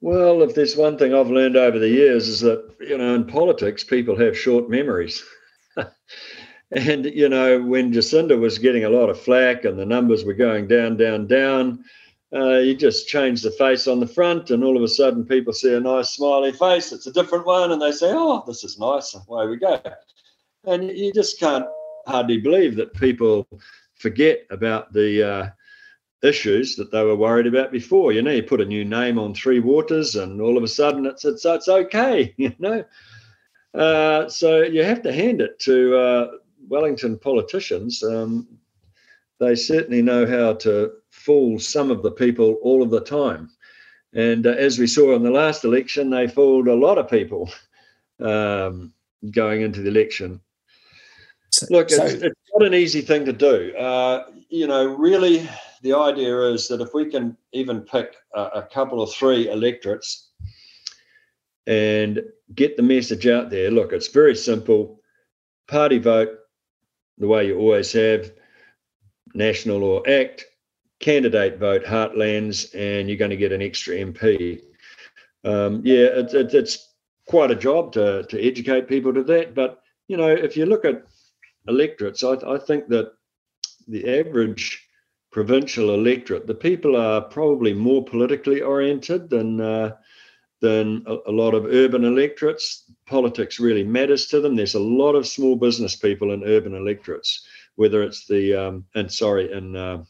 Well, 0.00 0.42
if 0.42 0.56
there's 0.56 0.76
one 0.76 0.98
thing 0.98 1.14
I've 1.14 1.30
learned 1.30 1.56
over 1.56 1.78
the 1.78 1.88
years 1.88 2.26
is 2.26 2.40
that 2.40 2.74
you 2.80 2.98
know 2.98 3.14
in 3.14 3.24
politics 3.24 3.84
people 3.84 4.16
have 4.16 4.36
short 4.36 4.68
memories. 4.68 5.22
and 6.72 7.04
you 7.06 7.28
know, 7.28 7.60
when 7.62 7.92
Jacinda 7.92 8.38
was 8.38 8.58
getting 8.58 8.84
a 8.84 8.90
lot 8.90 9.10
of 9.10 9.20
flack 9.20 9.64
and 9.64 9.78
the 9.78 9.86
numbers 9.86 10.24
were 10.24 10.34
going 10.34 10.66
down, 10.66 10.96
down, 10.96 11.26
down, 11.26 11.84
uh, 12.34 12.58
you 12.58 12.74
just 12.74 13.08
change 13.08 13.42
the 13.42 13.50
face 13.50 13.86
on 13.86 14.00
the 14.00 14.06
front, 14.06 14.50
and 14.50 14.64
all 14.64 14.76
of 14.76 14.82
a 14.82 14.88
sudden, 14.88 15.24
people 15.24 15.52
see 15.52 15.74
a 15.74 15.80
nice 15.80 16.10
smiley 16.10 16.52
face. 16.52 16.90
It's 16.90 17.06
a 17.06 17.12
different 17.12 17.46
one, 17.46 17.72
and 17.72 17.82
they 17.82 17.92
say, 17.92 18.10
"Oh, 18.10 18.42
this 18.46 18.64
is 18.64 18.78
nice." 18.78 19.14
Away 19.14 19.46
we 19.48 19.56
go, 19.58 19.80
and 20.64 20.90
you 20.90 21.12
just 21.12 21.38
can't 21.38 21.66
hardly 22.06 22.38
believe 22.38 22.76
that 22.76 22.94
people 22.94 23.46
forget 23.94 24.46
about 24.50 24.92
the 24.92 25.22
uh, 25.22 25.50
issues 26.22 26.76
that 26.76 26.90
they 26.90 27.02
were 27.02 27.16
worried 27.16 27.46
about 27.46 27.70
before. 27.70 28.12
You 28.12 28.22
know, 28.22 28.30
you 28.30 28.42
put 28.42 28.60
a 28.60 28.64
new 28.64 28.84
name 28.84 29.18
on 29.18 29.34
Three 29.34 29.60
Waters, 29.60 30.14
and 30.16 30.40
all 30.40 30.56
of 30.56 30.62
a 30.62 30.68
sudden, 30.68 31.04
it's 31.04 31.26
it's 31.26 31.44
it's 31.44 31.68
okay. 31.68 32.34
You 32.38 32.54
know, 32.58 32.84
uh, 33.74 34.28
so 34.28 34.62
you 34.62 34.82
have 34.82 35.02
to 35.02 35.12
hand 35.12 35.40
it 35.40 35.58
to 35.60 35.96
uh, 35.96 36.30
Wellington 36.68 37.18
politicians. 37.18 38.02
Um, 38.02 38.46
they 39.40 39.54
certainly 39.54 40.02
know 40.02 40.26
how 40.26 40.54
to 40.54 40.92
fool 41.10 41.58
some 41.58 41.90
of 41.90 42.02
the 42.02 42.10
people 42.10 42.58
all 42.62 42.82
of 42.82 42.90
the 42.90 43.00
time. 43.00 43.50
And 44.14 44.46
uh, 44.46 44.50
as 44.50 44.78
we 44.78 44.86
saw 44.86 45.14
in 45.16 45.22
the 45.22 45.30
last 45.30 45.64
election, 45.64 46.10
they 46.10 46.28
fooled 46.28 46.68
a 46.68 46.74
lot 46.74 46.98
of 46.98 47.08
people 47.08 47.50
um, 48.20 48.92
going 49.30 49.62
into 49.62 49.80
the 49.80 49.88
election. 49.88 50.40
So, 51.50 51.66
Look, 51.70 51.90
so, 51.90 52.04
it's, 52.04 52.14
it's, 52.14 52.34
not 52.54 52.66
an 52.66 52.74
easy 52.74 53.00
thing 53.00 53.24
to 53.24 53.32
do. 53.32 53.74
Uh, 53.76 54.24
you 54.48 54.66
know, 54.66 54.94
really, 54.94 55.48
the 55.82 55.94
idea 55.94 56.38
is 56.42 56.68
that 56.68 56.80
if 56.80 56.92
we 56.92 57.10
can 57.10 57.36
even 57.52 57.80
pick 57.80 58.16
a, 58.34 58.42
a 58.42 58.62
couple 58.62 59.02
of 59.02 59.12
three 59.12 59.50
electorates 59.50 60.28
and 61.66 62.22
get 62.54 62.76
the 62.76 62.82
message 62.82 63.26
out 63.26 63.50
there. 63.50 63.70
Look, 63.70 63.92
it's 63.92 64.08
very 64.08 64.36
simple. 64.36 65.00
party 65.68 65.98
vote 65.98 66.38
the 67.18 67.28
way 67.28 67.46
you 67.46 67.58
always 67.58 67.92
have, 67.92 68.32
national 69.34 69.84
or 69.84 70.08
ACT, 70.08 70.44
candidate 71.00 71.58
vote 71.58 71.84
heartlands, 71.84 72.74
and 72.74 73.08
you're 73.08 73.18
going 73.18 73.30
to 73.30 73.36
get 73.36 73.52
an 73.52 73.62
extra 73.62 73.96
MP. 73.96 74.60
Um, 75.44 75.82
yeah, 75.84 76.06
it, 76.06 76.34
it, 76.34 76.54
it's 76.54 76.94
quite 77.26 77.50
a 77.50 77.56
job 77.56 77.92
to, 77.92 78.24
to 78.24 78.42
educate 78.42 78.88
people 78.88 79.12
to 79.14 79.22
that. 79.24 79.54
But, 79.54 79.82
you 80.08 80.16
know, 80.16 80.28
if 80.28 80.56
you 80.56 80.66
look 80.66 80.84
at 80.84 81.04
electorates, 81.68 82.24
I, 82.24 82.34
I 82.46 82.58
think 82.58 82.88
that 82.88 83.12
the 83.88 84.20
average 84.20 84.88
provincial 85.30 85.94
electorate, 85.94 86.46
the 86.46 86.54
people 86.54 86.96
are 86.96 87.20
probably 87.20 87.72
more 87.72 88.04
politically 88.04 88.60
oriented 88.60 89.30
than 89.30 89.60
uh, 89.60 89.96
than 90.62 91.02
a, 91.06 91.16
a, 91.26 91.32
lot 91.32 91.54
of 91.54 91.66
urban 91.66 92.04
electorates. 92.04 92.84
Politics 93.04 93.58
really 93.58 93.82
matters 93.82 94.26
to 94.28 94.40
them. 94.40 94.54
There's 94.54 94.76
a 94.76 94.80
lot 94.80 95.14
of 95.14 95.26
small 95.26 95.56
business 95.56 95.96
people 95.96 96.32
in 96.32 96.44
urban 96.44 96.74
electorates, 96.74 97.44
whether 97.74 98.02
it's 98.02 98.26
the 98.26 98.54
um, 98.54 98.86
and 98.94 99.12
sorry, 99.12 99.52
in 99.52 99.76
uh, 99.76 100.04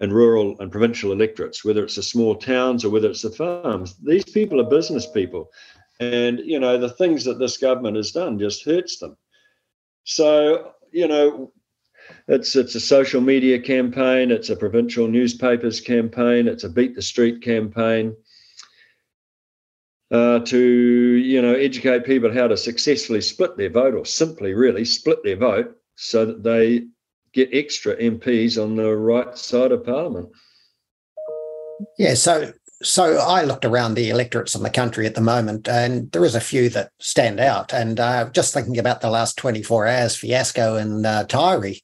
in 0.00 0.12
rural 0.12 0.60
and 0.60 0.70
provincial 0.70 1.12
electorates, 1.12 1.64
whether 1.64 1.82
it's 1.82 1.96
the 1.96 2.02
small 2.02 2.36
towns 2.36 2.84
or 2.84 2.90
whether 2.90 3.08
it's 3.08 3.22
the 3.22 3.30
farms. 3.30 3.96
These 4.04 4.26
people 4.26 4.60
are 4.60 4.68
business 4.68 5.10
people, 5.10 5.50
and 5.98 6.40
you 6.40 6.60
know 6.60 6.76
the 6.76 6.90
things 6.90 7.24
that 7.24 7.38
this 7.38 7.56
government 7.56 7.96
has 7.96 8.12
done 8.12 8.38
just 8.38 8.66
hurts 8.66 8.98
them. 8.98 9.16
So 10.04 10.72
you 10.92 11.08
know 11.08 11.52
it's 12.28 12.54
it's 12.54 12.74
a 12.74 12.80
social 12.80 13.22
media 13.22 13.58
campaign, 13.58 14.30
it's 14.30 14.50
a 14.50 14.56
provincial 14.56 15.08
newspapers 15.08 15.80
campaign, 15.80 16.48
it's 16.48 16.64
a 16.64 16.68
beat 16.68 16.94
the 16.94 17.02
street 17.02 17.40
campaign 17.40 18.14
uh, 20.10 20.40
to 20.40 20.58
you 20.58 21.40
know 21.40 21.54
educate 21.54 22.04
people 22.04 22.32
how 22.32 22.46
to 22.46 22.56
successfully 22.56 23.20
split 23.20 23.56
their 23.56 23.70
vote, 23.70 23.94
or 23.94 24.04
simply 24.04 24.54
really 24.54 24.84
split 24.84 25.22
their 25.24 25.36
vote, 25.36 25.76
so 25.96 26.26
that 26.26 26.42
they 26.42 26.86
get 27.32 27.50
extra 27.52 27.96
MPs 27.96 28.62
on 28.62 28.76
the 28.76 28.94
right 28.96 29.36
side 29.36 29.72
of 29.72 29.84
Parliament. 29.84 30.28
Yeah, 31.98 32.14
so 32.14 32.52
so 32.82 33.18
I 33.18 33.44
looked 33.44 33.64
around 33.64 33.94
the 33.94 34.10
electorates 34.10 34.54
in 34.54 34.62
the 34.62 34.70
country 34.70 35.06
at 35.06 35.14
the 35.14 35.20
moment, 35.20 35.68
and 35.68 36.10
there 36.12 36.24
is 36.24 36.34
a 36.34 36.40
few 36.40 36.68
that 36.70 36.90
stand 37.00 37.40
out. 37.40 37.72
And 37.72 37.98
uh, 37.98 38.28
just 38.30 38.52
thinking 38.52 38.78
about 38.78 39.00
the 39.00 39.10
last 39.10 39.36
24 39.38 39.86
hours 39.86 40.16
fiasco 40.16 40.76
in 40.76 41.04
uh, 41.06 41.24
Taieri, 41.26 41.80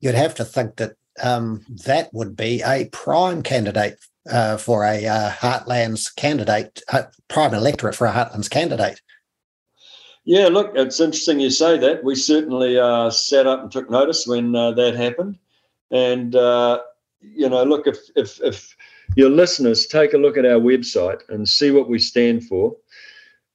you'd 0.00 0.14
have 0.14 0.34
to 0.36 0.44
think 0.44 0.76
that 0.76 0.94
um, 1.22 1.64
that 1.86 2.12
would 2.12 2.36
be 2.36 2.62
a 2.62 2.88
prime 2.92 3.42
candidate 3.42 3.98
uh, 4.30 4.56
for 4.56 4.84
a 4.84 5.06
uh, 5.06 5.30
Heartlands 5.30 6.14
candidate, 6.16 6.82
prime 7.28 7.54
electorate 7.54 7.94
for 7.94 8.06
a 8.06 8.12
Heartlands 8.12 8.50
candidate. 8.50 9.00
Yeah, 10.24 10.48
look, 10.48 10.72
it's 10.74 11.00
interesting 11.00 11.40
you 11.40 11.50
say 11.50 11.76
that. 11.78 12.02
We 12.02 12.14
certainly 12.14 12.78
uh, 12.78 13.10
sat 13.10 13.46
up 13.46 13.62
and 13.62 13.70
took 13.70 13.90
notice 13.90 14.26
when 14.26 14.56
uh, 14.56 14.72
that 14.72 14.96
happened, 14.96 15.38
and 15.90 16.34
uh, 16.34 16.80
you 17.20 17.48
know, 17.48 17.62
look, 17.62 17.86
if 17.86 17.98
if 18.16 18.40
if 18.42 18.74
your 19.16 19.28
listeners 19.28 19.86
take 19.86 20.14
a 20.14 20.18
look 20.18 20.38
at 20.38 20.46
our 20.46 20.60
website 20.60 21.20
and 21.28 21.46
see 21.46 21.70
what 21.70 21.90
we 21.90 21.98
stand 21.98 22.44
for, 22.44 22.74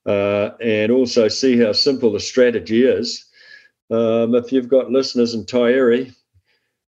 and 0.06 0.92
also 0.92 1.28
see 1.28 1.58
how 1.60 1.72
simple 1.72 2.12
the 2.12 2.20
strategy 2.20 2.84
is. 2.86 3.26
Um, 3.92 4.36
if 4.36 4.52
you've 4.52 4.70
got 4.70 4.92
listeners 4.92 5.34
in 5.34 5.46
Taieri, 5.46 6.14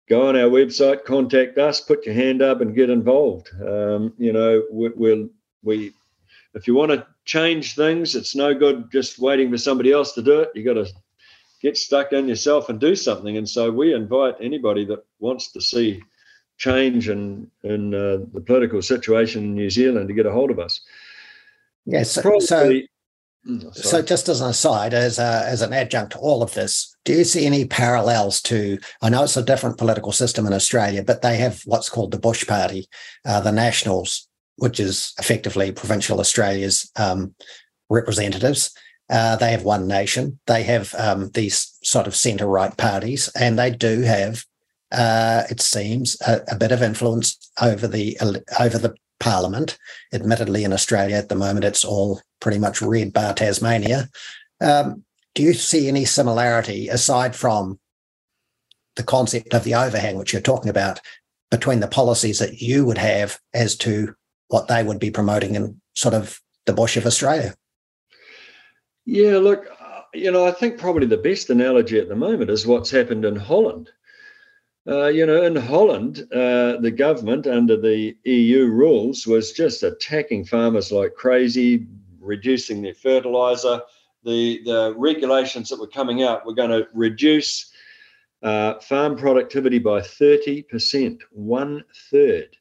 go 0.08 0.28
on 0.28 0.36
our 0.36 0.50
website, 0.50 1.04
contact 1.06 1.58
us, 1.58 1.82
put 1.82 2.06
your 2.06 2.16
hand 2.16 2.42
up, 2.42 2.62
and 2.62 2.76
get 2.76 2.90
involved. 2.90 3.50
Um, 3.62 4.14
you 4.18 4.34
know, 4.34 4.64
we, 4.72 4.90
we'll, 4.90 5.30
we, 5.64 5.94
if 6.54 6.68
you 6.68 6.76
want 6.76 6.92
to 6.92 7.06
change 7.26 7.76
things, 7.76 8.16
it's 8.16 8.36
no 8.36 8.54
good 8.54 8.92
just 8.92 9.20
waiting 9.20 9.52
for 9.52 9.58
somebody 9.58 9.92
else 9.92 10.14
to 10.14 10.22
do 10.22 10.42
it. 10.42 10.52
You 10.54 10.64
got 10.64 10.74
to 10.74 10.92
get 11.62 11.78
stuck 11.78 12.14
in 12.14 12.28
yourself 12.28 12.70
and 12.70 12.80
do 12.80 12.96
something. 12.96 13.38
And 13.38 13.50
so 13.50 13.72
we 13.72 13.94
invite 13.94 14.36
anybody 14.40 14.86
that 14.86 15.04
wants 15.20 15.52
to 15.54 15.62
see 15.62 16.02
change 16.58 17.10
in 17.10 17.50
in 17.64 17.94
uh, 17.94 18.20
the 18.34 18.42
political 18.42 18.82
situation 18.82 19.44
in 19.44 19.56
New 19.56 19.70
Zealand 19.70 20.08
to 20.08 20.14
get 20.14 20.26
a 20.26 20.32
hold 20.32 20.52
of 20.52 20.60
us. 20.60 20.82
Yes, 21.86 22.12
so, 22.12 22.40
so 22.40 22.80
Mm, 23.48 23.76
so, 23.76 24.02
just 24.02 24.28
as 24.28 24.42
an 24.42 24.50
aside, 24.50 24.94
as 24.94 25.20
a, 25.20 25.44
as 25.46 25.62
an 25.62 25.72
adjunct 25.72 26.14
to 26.14 26.20
all 26.20 26.42
of 26.42 26.54
this, 26.54 26.96
do 27.06 27.14
you 27.14 27.24
see 27.24 27.46
any 27.46 27.66
parallels 27.66 28.42
to? 28.44 28.80
I 29.02 29.10
know 29.10 29.24
it's 29.24 29.38
a 29.38 29.44
different 29.44 29.78
political 29.78 30.12
system 30.12 30.48
in 30.48 30.54
Australia, 30.54 31.04
but 31.04 31.22
they 31.22 31.38
have 31.38 31.62
what's 31.66 31.90
called 31.90 32.12
the 32.12 32.20
Bush 32.20 32.48
Party, 32.48 32.88
uh, 33.24 33.42
the 33.42 33.52
Nationals, 33.52 34.28
which 34.56 34.80
is 34.80 35.14
effectively 35.20 35.72
provincial 35.72 36.20
Australia's 36.20 36.90
um, 36.96 37.36
representatives. 37.90 38.74
Uh, 39.10 39.36
they 39.36 39.52
have 39.52 39.64
one 39.64 39.88
nation. 39.88 40.40
They 40.48 40.64
have 40.64 40.96
um, 40.96 41.30
these 41.36 41.78
sort 41.84 42.08
of 42.08 42.16
centre 42.16 42.48
right 42.48 42.76
parties, 42.76 43.30
and 43.40 43.60
they 43.60 43.70
do 43.70 44.02
have, 44.02 44.44
uh, 44.92 45.44
it 45.52 45.62
seems, 45.62 46.20
a, 46.22 46.42
a, 46.48 46.56
bit 46.56 46.72
of 46.72 46.82
influence 46.82 47.38
over 47.62 47.88
the 47.88 48.18
over 48.60 48.80
the 48.80 48.96
parliament. 49.20 49.78
Admittedly, 50.12 50.64
in 50.64 50.74
Australia 50.74 51.18
at 51.18 51.30
the 51.30 51.36
moment, 51.36 51.66
it's 51.66 51.86
all 51.86 52.20
pretty 52.46 52.60
much 52.60 52.80
red 52.80 53.12
bar 53.12 53.34
Tasmania. 53.34 54.08
Um, 54.62 55.04
do 55.34 55.42
you 55.42 55.52
see 55.52 55.88
any 55.88 56.06
similarity 56.06 56.90
aside 56.90 57.36
from 57.36 57.80
the 58.98 59.02
concept 59.02 59.56
of 59.56 59.64
the 59.64 59.74
overhang, 59.74 60.20
which 60.20 60.32
you're 60.32 60.44
talking 60.44 60.70
about, 60.70 61.02
between 61.50 61.80
the 61.80 61.88
policies 61.88 62.38
that 62.38 62.62
you 62.62 62.86
would 62.86 63.00
have 63.00 63.40
as 63.56 63.76
to 63.78 64.14
what 64.50 64.68
they 64.68 64.84
would 64.84 65.00
be 65.00 65.10
promoting 65.10 65.56
in 65.56 65.82
sort 65.96 66.14
of 66.14 66.40
the 66.68 66.74
bush 66.74 66.98
of 66.98 67.08
Australia? 67.08 67.56
Yeah, 69.06 69.40
look, 69.40 69.66
uh, 69.82 70.02
you 70.14 70.30
know, 70.30 70.46
I 70.46 70.52
think 70.52 70.78
probably 70.78 71.08
the 71.08 71.18
best 71.18 71.50
analogy 71.50 71.98
at 72.00 72.10
the 72.10 72.16
moment 72.16 72.52
is 72.52 72.68
what's 72.68 72.92
happened 72.92 73.26
in 73.26 73.38
Holland. 73.38 73.90
Uh, 74.88 75.08
you 75.08 75.26
know, 75.26 75.42
in 75.42 75.56
Holland, 75.56 76.28
uh, 76.32 76.78
the 76.80 76.94
government 76.96 77.48
under 77.48 77.76
the 77.76 78.16
EU 78.24 78.68
rules 78.68 79.26
was 79.26 79.52
just 79.52 79.82
attacking 79.82 80.46
farmers 80.46 80.92
like 80.92 81.16
crazy, 81.16 81.88
reducing 82.26 82.82
their 82.82 82.94
fertilizer. 82.94 83.82
The, 84.24 84.62
the 84.66 84.94
regulations 84.98 85.70
that 85.70 85.80
were 85.80 85.88
coming 85.88 86.24
out 86.24 86.46
were 86.46 86.54
going 86.54 86.72
to 86.72 86.88
reduce 86.94 87.72
uh, 88.44 88.80
farm 88.80 89.16
productivity 89.16 89.80
by 89.80 90.02
30%, 90.02 91.22
one 91.32 91.84
third. 92.12 92.56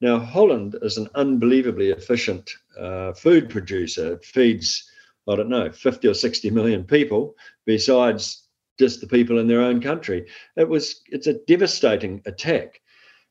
Now, 0.00 0.18
Holland 0.18 0.76
is 0.82 0.96
an 0.96 1.08
unbelievably 1.14 1.90
efficient 1.90 2.50
uh, 2.78 3.12
food 3.12 3.50
producer. 3.50 4.14
It 4.14 4.24
feeds, 4.24 4.88
I 5.28 5.34
don't 5.34 5.48
know, 5.48 5.70
50 5.70 6.08
or 6.08 6.14
60 6.14 6.50
million 6.50 6.84
people, 6.84 7.34
besides 7.66 8.44
just 8.78 9.00
the 9.00 9.08
people 9.08 9.38
in 9.38 9.48
their 9.48 9.60
own 9.60 9.80
country. 9.80 10.26
It 10.56 10.68
was 10.68 11.02
it's 11.06 11.26
a 11.26 11.34
devastating 11.34 12.22
attack. 12.26 12.80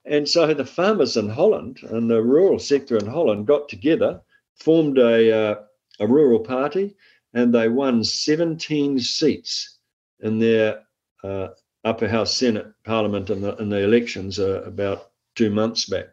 And 0.05 0.27
so 0.27 0.53
the 0.53 0.65
farmers 0.65 1.17
in 1.17 1.29
Holland 1.29 1.79
and 1.83 2.09
the 2.09 2.21
rural 2.21 2.59
sector 2.59 2.97
in 2.97 3.05
Holland 3.05 3.47
got 3.47 3.67
together, 3.67 4.21
formed 4.55 4.97
a, 4.97 5.31
uh, 5.31 5.55
a 5.99 6.07
rural 6.07 6.39
party, 6.39 6.95
and 7.33 7.53
they 7.53 7.69
won 7.69 8.03
17 8.03 8.99
seats 8.99 9.77
in 10.19 10.39
their 10.39 10.83
uh, 11.23 11.49
upper 11.83 12.07
house 12.07 12.35
Senate 12.35 12.67
Parliament 12.83 13.29
in 13.29 13.41
the, 13.41 13.53
the 13.53 13.83
elections 13.83 14.39
uh, 14.39 14.63
about 14.63 15.11
two 15.35 15.49
months 15.49 15.85
back. 15.85 16.07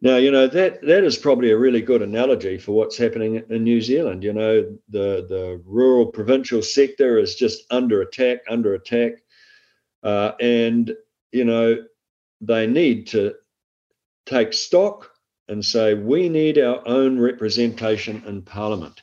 Now, 0.00 0.16
you 0.16 0.30
know, 0.30 0.46
that 0.48 0.82
that 0.82 1.04
is 1.04 1.16
probably 1.16 1.50
a 1.50 1.56
really 1.56 1.80
good 1.80 2.02
analogy 2.02 2.58
for 2.58 2.72
what's 2.72 2.98
happening 2.98 3.42
in 3.48 3.64
New 3.64 3.80
Zealand. 3.80 4.22
You 4.22 4.34
know, 4.34 4.76
the, 4.90 5.24
the 5.28 5.62
rural 5.64 6.06
provincial 6.06 6.60
sector 6.60 7.18
is 7.18 7.36
just 7.36 7.64
under 7.70 8.02
attack, 8.02 8.40
under 8.48 8.74
attack. 8.74 9.22
Uh, 10.02 10.32
and, 10.40 10.94
you 11.32 11.44
know, 11.46 11.84
they 12.42 12.66
need 12.66 13.06
to 13.08 13.34
take 14.26 14.52
stock 14.52 15.13
and 15.48 15.64
say, 15.64 15.94
we 15.94 16.28
need 16.28 16.58
our 16.58 16.86
own 16.86 17.18
representation 17.18 18.22
in 18.26 18.42
Parliament. 18.42 19.02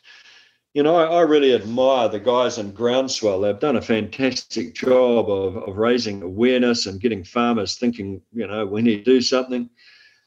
You 0.74 0.84
know, 0.84 0.96
I, 0.96 1.20
I 1.20 1.22
really 1.22 1.54
admire 1.54 2.08
the 2.08 2.20
guys 2.20 2.58
in 2.58 2.72
Groundswell. 2.72 3.42
They've 3.42 3.60
done 3.60 3.76
a 3.76 3.82
fantastic 3.82 4.74
job 4.74 5.30
of, 5.30 5.58
of 5.58 5.78
raising 5.78 6.22
awareness 6.22 6.86
and 6.86 7.02
getting 7.02 7.24
farmers 7.24 7.76
thinking, 7.78 8.22
you 8.32 8.48
know, 8.48 8.66
we 8.66 8.82
need 8.82 9.04
to 9.06 9.12
do 9.12 9.22
something. 9.22 9.70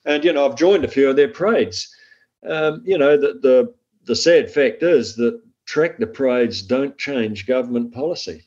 And 0.04 0.22
you 0.22 0.32
know, 0.32 0.46
I've 0.46 0.56
joined 0.56 0.84
a 0.84 0.88
few 0.88 1.08
of 1.08 1.16
their 1.16 1.28
parades. 1.28 1.94
Um, 2.46 2.82
you 2.84 2.98
know, 2.98 3.16
the, 3.16 3.38
the 3.40 3.74
the 4.04 4.14
sad 4.14 4.50
fact 4.50 4.82
is 4.82 5.16
that 5.16 5.40
tractor 5.64 6.06
parades 6.06 6.60
don't 6.60 6.98
change 6.98 7.46
government 7.46 7.94
policy. 7.94 8.44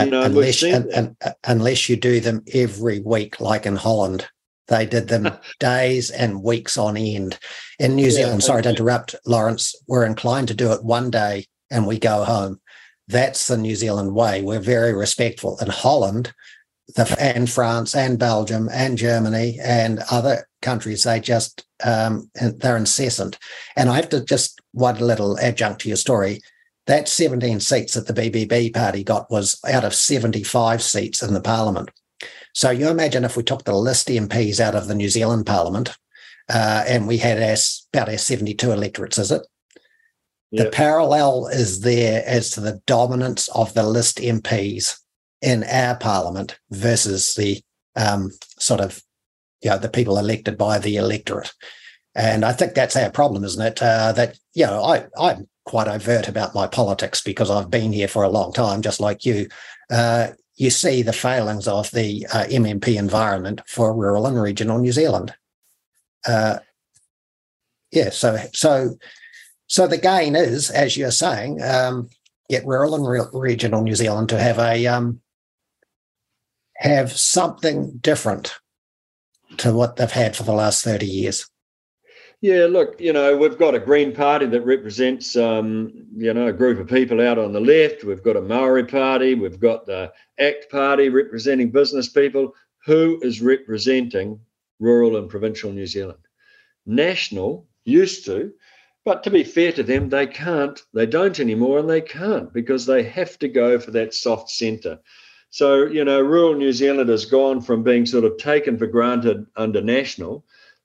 You 0.00 0.06
know, 0.06 0.22
unless, 0.22 0.60
and, 0.64 0.86
and, 0.90 1.16
unless 1.44 1.88
you 1.88 1.94
do 1.94 2.18
them 2.18 2.42
every 2.52 2.98
week, 2.98 3.40
like 3.40 3.64
in 3.64 3.76
Holland, 3.76 4.26
they 4.68 4.86
did 4.86 5.08
them 5.08 5.30
days 5.60 6.10
and 6.10 6.42
weeks 6.42 6.76
on 6.76 6.96
end. 6.96 7.38
In 7.78 7.96
New 7.96 8.10
Zealand, 8.10 8.42
sorry 8.42 8.62
to 8.62 8.70
interrupt, 8.70 9.14
Lawrence, 9.26 9.74
we're 9.86 10.04
inclined 10.04 10.48
to 10.48 10.54
do 10.54 10.72
it 10.72 10.84
one 10.84 11.10
day 11.10 11.46
and 11.70 11.86
we 11.86 11.98
go 11.98 12.24
home. 12.24 12.60
That's 13.08 13.46
the 13.46 13.58
New 13.58 13.74
Zealand 13.74 14.14
way. 14.14 14.42
We're 14.42 14.60
very 14.60 14.94
respectful. 14.94 15.58
In 15.60 15.68
Holland, 15.68 16.32
the, 16.94 17.16
and 17.18 17.50
France 17.50 17.94
and 17.94 18.18
Belgium 18.18 18.68
and 18.72 18.98
Germany 18.98 19.58
and 19.62 20.00
other 20.10 20.46
countries. 20.62 21.04
They 21.04 21.20
just 21.20 21.64
um, 21.84 22.30
they're 22.34 22.76
incessant. 22.76 23.38
And 23.76 23.88
I 23.88 23.96
have 23.96 24.08
to 24.10 24.24
just 24.24 24.60
one 24.72 24.98
little 24.98 25.38
adjunct 25.38 25.82
to 25.82 25.88
your 25.88 25.96
story. 25.96 26.40
that 26.86 27.08
17 27.08 27.60
seats 27.60 27.94
that 27.94 28.06
the 28.06 28.12
BBB 28.12 28.74
party 28.74 29.02
got 29.02 29.30
was 29.30 29.58
out 29.66 29.84
of 29.84 29.94
75 29.94 30.82
seats 30.82 31.22
in 31.22 31.32
the 31.32 31.40
parliament. 31.40 31.90
So 32.54 32.70
you 32.70 32.88
imagine 32.88 33.24
if 33.24 33.36
we 33.36 33.42
took 33.42 33.64
the 33.64 33.74
list 33.74 34.08
MPs 34.08 34.60
out 34.60 34.76
of 34.76 34.86
the 34.86 34.94
New 34.94 35.08
Zealand 35.08 35.44
parliament 35.44 35.96
uh, 36.48 36.84
and 36.86 37.06
we 37.06 37.18
had 37.18 37.42
our, 37.42 37.56
about 37.92 38.08
our 38.08 38.18
72 38.18 38.70
electorates, 38.70 39.18
is 39.18 39.32
it? 39.32 39.42
Yep. 40.52 40.64
The 40.64 40.70
parallel 40.70 41.48
is 41.48 41.80
there 41.80 42.22
as 42.24 42.50
to 42.50 42.60
the 42.60 42.80
dominance 42.86 43.48
of 43.48 43.74
the 43.74 43.82
list 43.82 44.18
MPs 44.18 44.98
in 45.42 45.64
our 45.64 45.96
parliament 45.96 46.58
versus 46.70 47.34
the 47.34 47.60
um, 47.96 48.30
sort 48.58 48.80
of, 48.80 49.02
you 49.60 49.70
know, 49.70 49.78
the 49.78 49.88
people 49.88 50.16
elected 50.16 50.56
by 50.56 50.78
the 50.78 50.96
electorate. 50.96 51.52
And 52.14 52.44
I 52.44 52.52
think 52.52 52.74
that's 52.74 52.94
our 52.94 53.10
problem, 53.10 53.42
isn't 53.42 53.66
it? 53.66 53.82
Uh, 53.82 54.12
that, 54.12 54.38
you 54.54 54.64
know, 54.64 54.84
I, 54.84 55.06
I'm 55.18 55.48
quite 55.64 55.88
overt 55.88 56.28
about 56.28 56.54
my 56.54 56.68
politics 56.68 57.20
because 57.20 57.50
I've 57.50 57.70
been 57.70 57.92
here 57.92 58.06
for 58.06 58.22
a 58.22 58.28
long 58.28 58.52
time, 58.52 58.80
just 58.80 59.00
like 59.00 59.24
you. 59.24 59.48
Uh, 59.90 60.28
you 60.56 60.70
see 60.70 61.02
the 61.02 61.12
failings 61.12 61.66
of 61.66 61.90
the 61.90 62.26
uh, 62.32 62.44
MMP 62.44 62.96
environment 62.96 63.60
for 63.66 63.94
rural 63.94 64.26
and 64.26 64.40
regional 64.40 64.78
New 64.78 64.92
Zealand. 64.92 65.34
Uh, 66.26 66.58
yeah, 67.90 68.10
so 68.10 68.38
so 68.52 68.96
so 69.66 69.86
the 69.86 69.98
gain 69.98 70.36
is, 70.36 70.70
as 70.70 70.96
you're 70.96 71.10
saying, 71.10 71.62
um, 71.62 72.08
get 72.48 72.66
rural 72.66 72.94
and 72.94 73.06
re- 73.06 73.28
regional 73.32 73.82
New 73.82 73.94
Zealand 73.94 74.28
to 74.30 74.38
have 74.38 74.58
a 74.58 74.86
um, 74.86 75.20
have 76.76 77.12
something 77.12 77.98
different 78.00 78.54
to 79.58 79.72
what 79.72 79.96
they've 79.96 80.10
had 80.10 80.36
for 80.36 80.42
the 80.44 80.52
last 80.52 80.84
thirty 80.84 81.06
years. 81.06 81.48
Yeah, 82.44 82.66
look, 82.66 83.00
you 83.00 83.14
know, 83.14 83.38
we've 83.38 83.56
got 83.56 83.74
a 83.74 83.78
Green 83.78 84.14
Party 84.14 84.44
that 84.44 84.66
represents, 84.66 85.34
um, 85.34 85.90
you 86.14 86.34
know, 86.34 86.48
a 86.48 86.52
group 86.52 86.78
of 86.78 86.86
people 86.86 87.26
out 87.26 87.38
on 87.38 87.54
the 87.54 87.60
left. 87.60 88.04
We've 88.04 88.22
got 88.22 88.36
a 88.36 88.42
Maori 88.42 88.84
Party. 88.84 89.34
We've 89.34 89.58
got 89.58 89.86
the 89.86 90.12
ACT 90.38 90.70
Party 90.70 91.08
representing 91.08 91.70
business 91.70 92.10
people. 92.10 92.54
Who 92.84 93.18
is 93.22 93.40
representing 93.40 94.38
rural 94.78 95.16
and 95.16 95.30
provincial 95.30 95.72
New 95.72 95.86
Zealand? 95.86 96.18
National 96.84 97.66
used 97.86 98.26
to, 98.26 98.52
but 99.06 99.22
to 99.22 99.30
be 99.30 99.42
fair 99.42 99.72
to 99.72 99.82
them, 99.82 100.10
they 100.10 100.26
can't. 100.26 100.78
They 100.92 101.06
don't 101.06 101.40
anymore, 101.40 101.78
and 101.78 101.88
they 101.88 102.02
can't 102.02 102.52
because 102.52 102.84
they 102.84 103.04
have 103.04 103.38
to 103.38 103.48
go 103.48 103.78
for 103.78 103.92
that 103.92 104.12
soft 104.12 104.50
centre. 104.50 104.98
So, 105.48 105.86
you 105.86 106.04
know, 106.04 106.20
rural 106.20 106.52
New 106.52 106.74
Zealand 106.74 107.08
has 107.08 107.24
gone 107.24 107.62
from 107.62 107.82
being 107.82 108.04
sort 108.04 108.24
of 108.24 108.36
taken 108.36 108.76
for 108.76 108.86
granted 108.86 109.46
under 109.56 109.80
national 109.80 110.44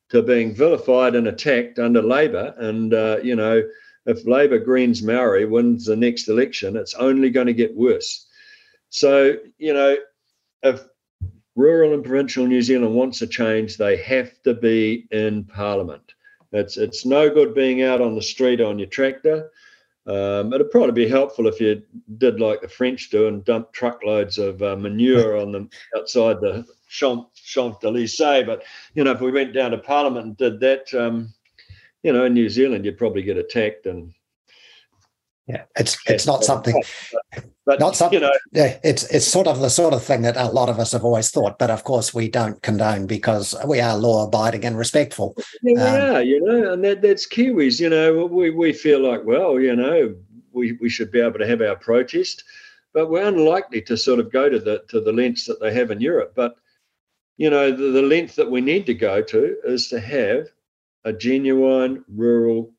to 0.09 0.21
being 0.21 0.53
vilified 0.53 1.15
and 1.15 1.27
attacked 1.27 1.79
under 1.79 2.01
Labor. 2.01 2.53
And, 2.57 2.93
uh, 2.93 3.17
you 3.23 3.35
know, 3.35 3.63
if 4.05 4.25
Labor 4.25 4.57
Greens 4.57 5.03
Maori 5.03 5.45
wins 5.45 5.85
the 5.85 5.95
next 5.95 6.27
election, 6.27 6.75
it's 6.75 6.95
only 6.95 7.29
going 7.29 7.47
to 7.47 7.53
get 7.53 7.75
worse. 7.75 8.27
So, 8.89 9.35
you 9.57 9.73
know, 9.73 9.97
if 10.63 10.83
rural 11.55 11.93
and 11.93 12.03
provincial 12.03 12.47
New 12.47 12.61
Zealand 12.61 12.95
wants 12.95 13.21
a 13.21 13.27
change, 13.27 13.77
they 13.77 13.97
have 13.97 14.41
to 14.43 14.53
be 14.53 15.07
in 15.11 15.43
Parliament. 15.43 16.13
It's, 16.51 16.77
it's 16.77 17.05
no 17.05 17.29
good 17.29 17.53
being 17.53 17.83
out 17.83 18.01
on 18.01 18.15
the 18.15 18.21
street 18.21 18.61
on 18.61 18.79
your 18.79 18.87
tractor. 18.87 19.51
Um, 20.09 20.51
it'd 20.53 20.71
probably 20.71 21.05
be 21.05 21.07
helpful 21.07 21.47
if 21.47 21.61
you 21.61 21.83
did 22.17 22.39
like 22.39 22.61
the 22.61 22.67
French 22.67 23.11
do 23.11 23.27
and 23.27 23.45
dump 23.45 23.71
truckloads 23.73 24.39
of 24.39 24.61
uh, 24.63 24.75
manure 24.75 25.37
on 25.41 25.51
them 25.51 25.69
outside 25.95 26.41
the 26.41 26.65
Champ, 26.89 27.29
Champ 27.35 27.77
Elysees. 27.83 28.45
But, 28.45 28.63
you 28.95 29.03
know, 29.03 29.11
if 29.11 29.21
we 29.21 29.31
went 29.31 29.53
down 29.53 29.71
to 29.71 29.77
Parliament 29.77 30.25
and 30.25 30.37
did 30.37 30.59
that, 30.61 30.91
um, 30.95 31.31
you 32.01 32.11
know, 32.11 32.25
in 32.25 32.33
New 32.33 32.49
Zealand, 32.49 32.85
you'd 32.85 32.97
probably 32.97 33.21
get 33.21 33.37
attacked 33.37 33.85
and 33.85 34.11
yeah, 35.49 35.63
it's 35.75 35.97
it's 36.05 36.27
not 36.27 36.43
something, 36.43 36.79
but, 37.65 37.79
not 37.79 37.95
something. 37.95 38.21
You 38.21 38.27
know, 38.27 38.33
yeah, 38.51 38.77
it's 38.83 39.03
it's 39.05 39.25
sort 39.25 39.47
of 39.47 39.59
the 39.59 39.69
sort 39.69 39.95
of 39.95 40.03
thing 40.03 40.21
that 40.21 40.37
a 40.37 40.45
lot 40.45 40.69
of 40.69 40.77
us 40.77 40.91
have 40.91 41.03
always 41.03 41.31
thought, 41.31 41.57
but 41.57 41.71
of 41.71 41.83
course 41.83 42.13
we 42.13 42.29
don't 42.29 42.61
condone 42.61 43.07
because 43.07 43.55
we 43.67 43.81
are 43.81 43.97
law 43.97 44.27
abiding 44.27 44.63
and 44.63 44.77
respectful. 44.77 45.35
Yeah, 45.63 46.17
um, 46.17 46.23
you 46.23 46.39
know, 46.39 46.73
and 46.73 46.83
that 46.83 47.01
that's 47.01 47.27
Kiwis. 47.27 47.79
You 47.79 47.89
know, 47.89 48.27
we 48.27 48.51
we 48.51 48.73
feel 48.73 48.99
like, 48.99 49.25
well, 49.25 49.59
you 49.59 49.75
know, 49.75 50.15
we 50.51 50.73
we 50.73 50.87
should 50.87 51.11
be 51.11 51.19
able 51.19 51.39
to 51.39 51.47
have 51.47 51.61
our 51.61 51.75
protest, 51.75 52.43
but 52.93 53.09
we're 53.09 53.27
unlikely 53.27 53.81
to 53.81 53.97
sort 53.97 54.19
of 54.19 54.31
go 54.31 54.49
to 54.49 54.59
the 54.59 54.83
to 54.89 55.01
the 55.01 55.11
lengths 55.11 55.45
that 55.45 55.59
they 55.59 55.73
have 55.73 55.89
in 55.89 55.99
Europe. 55.99 56.33
But 56.35 56.57
you 57.37 57.49
know, 57.49 57.71
the, 57.71 57.89
the 57.91 58.03
length 58.03 58.35
that 58.35 58.51
we 58.51 58.61
need 58.61 58.85
to 58.85 58.93
go 58.93 59.23
to 59.23 59.57
is 59.63 59.87
to 59.87 59.99
have 59.99 60.47
a 61.05 61.13
genuine 61.13 62.05
rural 62.07 62.71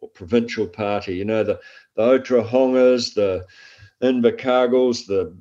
or 0.00 0.08
provincial 0.08 0.66
party. 0.66 1.16
You 1.16 1.24
know, 1.24 1.44
the 1.44 1.60
the 1.96 2.02
Otorohangas, 2.02 3.14
the 3.14 3.46
Invercargills, 4.02 5.06
the 5.06 5.36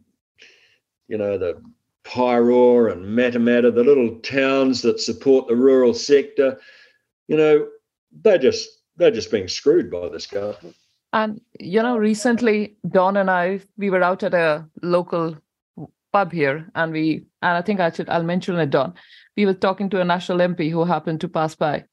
you 1.07 1.17
know 1.17 1.37
the 1.37 1.61
Paeroa 2.03 2.91
and 2.91 3.05
Matamata, 3.05 3.73
the 3.73 3.83
little 3.83 4.19
towns 4.19 4.81
that 4.81 4.99
support 4.99 5.47
the 5.47 5.55
rural 5.55 5.93
sector. 5.93 6.59
You 7.27 7.37
know, 7.37 7.67
they're 8.23 8.37
just 8.37 8.69
they're 8.97 9.11
just 9.11 9.31
being 9.31 9.47
screwed 9.47 9.91
by 9.91 10.09
this 10.09 10.27
government. 10.27 10.75
And 11.13 11.41
you 11.59 11.81
know, 11.81 11.97
recently 11.97 12.77
Don 12.89 13.17
and 13.17 13.29
I 13.29 13.61
we 13.77 13.89
were 13.89 14.03
out 14.03 14.23
at 14.23 14.33
a 14.33 14.65
local 14.81 15.37
pub 16.11 16.31
here, 16.31 16.69
and 16.75 16.91
we 16.91 17.25
and 17.41 17.57
I 17.57 17.61
think 17.61 17.79
I 17.79 17.91
should 17.91 18.09
I'll 18.09 18.23
mention 18.23 18.57
it, 18.57 18.69
Don. 18.69 18.93
We 19.37 19.45
were 19.45 19.53
talking 19.53 19.89
to 19.91 20.01
a 20.01 20.05
national 20.05 20.39
MP 20.39 20.69
who 20.69 20.83
happened 20.83 21.21
to 21.21 21.29
pass 21.29 21.55
by, 21.55 21.85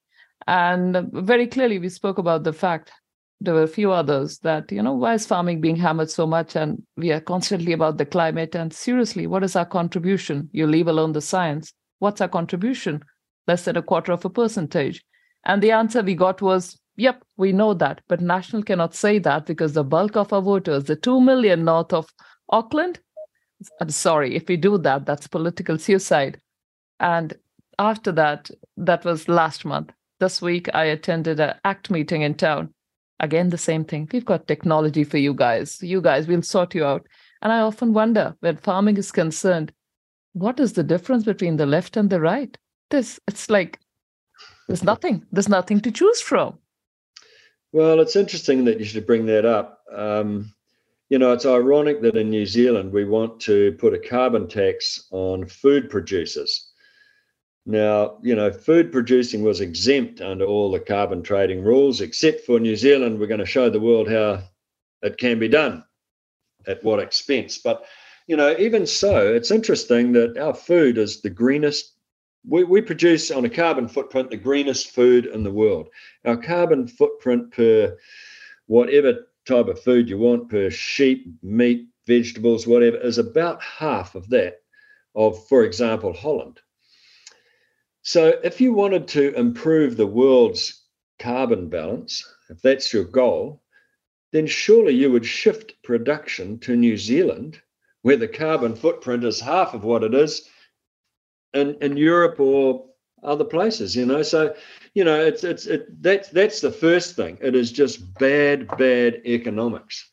and 0.46 1.08
very 1.12 1.46
clearly 1.46 1.78
we 1.78 1.88
spoke 1.88 2.18
about 2.18 2.44
the 2.44 2.52
fact 2.52 2.92
there 3.40 3.54
were 3.54 3.64
a 3.64 3.68
few 3.68 3.92
others 3.92 4.38
that 4.38 4.72
you 4.72 4.82
know 4.82 4.94
why 4.94 5.14
is 5.14 5.26
farming 5.26 5.60
being 5.60 5.76
hammered 5.76 6.10
so 6.10 6.26
much, 6.26 6.56
and 6.56 6.82
we 6.96 7.12
are 7.12 7.20
constantly 7.20 7.72
about 7.72 7.98
the 7.98 8.06
climate. 8.06 8.54
And 8.54 8.72
seriously, 8.72 9.26
what 9.26 9.44
is 9.44 9.56
our 9.56 9.66
contribution? 9.66 10.48
You 10.52 10.66
leave 10.66 10.88
alone 10.88 11.12
the 11.12 11.20
science. 11.20 11.72
What's 11.98 12.20
our 12.20 12.28
contribution? 12.28 13.02
Less 13.46 13.64
than 13.64 13.76
a 13.76 13.82
quarter 13.82 14.12
of 14.12 14.24
a 14.24 14.30
percentage. 14.30 15.04
And 15.44 15.62
the 15.62 15.70
answer 15.70 16.02
we 16.02 16.14
got 16.14 16.42
was 16.42 16.78
Yep, 16.96 17.24
we 17.36 17.52
know 17.52 17.74
that, 17.74 18.00
but 18.08 18.20
National 18.22 18.62
cannot 18.62 18.94
say 18.94 19.18
that 19.18 19.44
because 19.44 19.74
the 19.74 19.84
bulk 19.84 20.16
of 20.16 20.32
our 20.32 20.40
voters, 20.40 20.84
the 20.84 20.96
2 20.96 21.20
million 21.20 21.64
north 21.64 21.92
of 21.92 22.10
Auckland, 22.48 23.00
I'm 23.80 23.90
sorry, 23.90 24.34
if 24.34 24.48
we 24.48 24.56
do 24.56 24.78
that, 24.78 25.04
that's 25.04 25.26
political 25.26 25.78
suicide. 25.78 26.40
And 26.98 27.34
after 27.78 28.12
that, 28.12 28.50
that 28.78 29.04
was 29.04 29.28
last 29.28 29.64
month. 29.66 29.92
This 30.18 30.40
week, 30.40 30.68
I 30.74 30.84
attended 30.84 31.40
an 31.40 31.54
ACT 31.64 31.90
meeting 31.90 32.22
in 32.22 32.34
town. 32.34 32.72
Again, 33.20 33.50
the 33.50 33.58
same 33.58 33.84
thing. 33.84 34.08
We've 34.12 34.24
got 34.24 34.46
technology 34.46 35.04
for 35.04 35.18
you 35.18 35.34
guys. 35.34 35.82
You 35.82 36.00
guys, 36.00 36.26
we'll 36.26 36.42
sort 36.42 36.74
you 36.74 36.84
out. 36.84 37.06
And 37.42 37.52
I 37.52 37.60
often 37.60 37.92
wonder, 37.92 38.34
when 38.40 38.56
farming 38.56 38.96
is 38.96 39.12
concerned, 39.12 39.72
what 40.32 40.58
is 40.58 40.72
the 40.72 40.82
difference 40.82 41.24
between 41.24 41.56
the 41.56 41.66
left 41.66 41.96
and 41.96 42.08
the 42.08 42.20
right? 42.20 42.56
This, 42.90 43.20
it's 43.26 43.50
like 43.50 43.78
there's 44.68 44.84
nothing. 44.84 45.24
There's 45.32 45.48
nothing 45.48 45.80
to 45.80 45.90
choose 45.90 46.20
from. 46.20 46.58
Well, 47.72 48.00
it's 48.00 48.16
interesting 48.16 48.64
that 48.64 48.78
you 48.78 48.84
should 48.84 49.06
bring 49.06 49.26
that 49.26 49.44
up. 49.44 49.80
Um, 49.94 50.52
you 51.08 51.18
know, 51.18 51.32
it's 51.32 51.46
ironic 51.46 52.02
that 52.02 52.16
in 52.16 52.30
New 52.30 52.46
Zealand 52.46 52.92
we 52.92 53.04
want 53.04 53.38
to 53.40 53.72
put 53.78 53.94
a 53.94 53.98
carbon 53.98 54.48
tax 54.48 55.06
on 55.10 55.46
food 55.46 55.90
producers. 55.90 56.65
Now, 57.68 58.18
you 58.22 58.36
know, 58.36 58.52
food 58.52 58.92
producing 58.92 59.42
was 59.42 59.60
exempt 59.60 60.20
under 60.20 60.44
all 60.44 60.70
the 60.70 60.78
carbon 60.78 61.24
trading 61.24 61.64
rules, 61.64 62.00
except 62.00 62.42
for 62.42 62.60
New 62.60 62.76
Zealand. 62.76 63.18
We're 63.18 63.26
going 63.26 63.40
to 63.40 63.46
show 63.46 63.68
the 63.68 63.80
world 63.80 64.08
how 64.08 64.44
it 65.02 65.18
can 65.18 65.40
be 65.40 65.48
done, 65.48 65.84
at 66.68 66.84
what 66.84 67.00
expense. 67.00 67.58
But, 67.58 67.84
you 68.28 68.36
know, 68.36 68.54
even 68.56 68.86
so, 68.86 69.34
it's 69.34 69.50
interesting 69.50 70.12
that 70.12 70.38
our 70.38 70.54
food 70.54 70.96
is 70.96 71.20
the 71.20 71.30
greenest. 71.30 71.94
We, 72.48 72.62
we 72.62 72.80
produce 72.82 73.32
on 73.32 73.44
a 73.44 73.50
carbon 73.50 73.88
footprint 73.88 74.30
the 74.30 74.36
greenest 74.36 74.92
food 74.92 75.26
in 75.26 75.42
the 75.42 75.50
world. 75.50 75.88
Our 76.24 76.36
carbon 76.36 76.86
footprint 76.86 77.50
per 77.50 77.96
whatever 78.66 79.26
type 79.44 79.66
of 79.66 79.82
food 79.82 80.08
you 80.08 80.18
want 80.18 80.48
per 80.50 80.70
sheep, 80.70 81.26
meat, 81.42 81.88
vegetables, 82.06 82.64
whatever, 82.64 82.98
is 82.98 83.18
about 83.18 83.60
half 83.60 84.14
of 84.14 84.28
that 84.28 84.60
of, 85.16 85.48
for 85.48 85.64
example, 85.64 86.12
Holland. 86.12 86.60
So 88.06 88.38
if 88.44 88.60
you 88.60 88.72
wanted 88.72 89.08
to 89.08 89.34
improve 89.34 89.96
the 89.96 90.06
world's 90.06 90.80
carbon 91.18 91.68
balance, 91.68 92.24
if 92.48 92.62
that's 92.62 92.92
your 92.92 93.02
goal, 93.02 93.64
then 94.30 94.46
surely 94.46 94.94
you 94.94 95.10
would 95.10 95.26
shift 95.26 95.82
production 95.82 96.60
to 96.60 96.76
New 96.76 96.96
Zealand, 96.96 97.60
where 98.02 98.16
the 98.16 98.28
carbon 98.28 98.76
footprint 98.76 99.24
is 99.24 99.40
half 99.40 99.74
of 99.74 99.82
what 99.82 100.04
it 100.04 100.14
is 100.14 100.48
in, 101.52 101.78
in 101.80 101.96
Europe 101.96 102.38
or 102.38 102.86
other 103.24 103.44
places, 103.44 103.96
you 103.96 104.06
know. 104.06 104.22
So 104.22 104.54
you 104.94 105.02
know, 105.02 105.20
it's 105.20 105.42
it's 105.42 105.66
it, 105.66 106.00
that's 106.00 106.28
that's 106.28 106.60
the 106.60 106.70
first 106.70 107.16
thing. 107.16 107.38
It 107.40 107.56
is 107.56 107.72
just 107.72 108.14
bad, 108.20 108.68
bad 108.78 109.22
economics. 109.26 110.08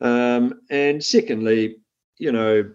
Um, 0.00 0.62
and 0.68 1.02
secondly, 1.04 1.76
you 2.18 2.32
know, 2.32 2.72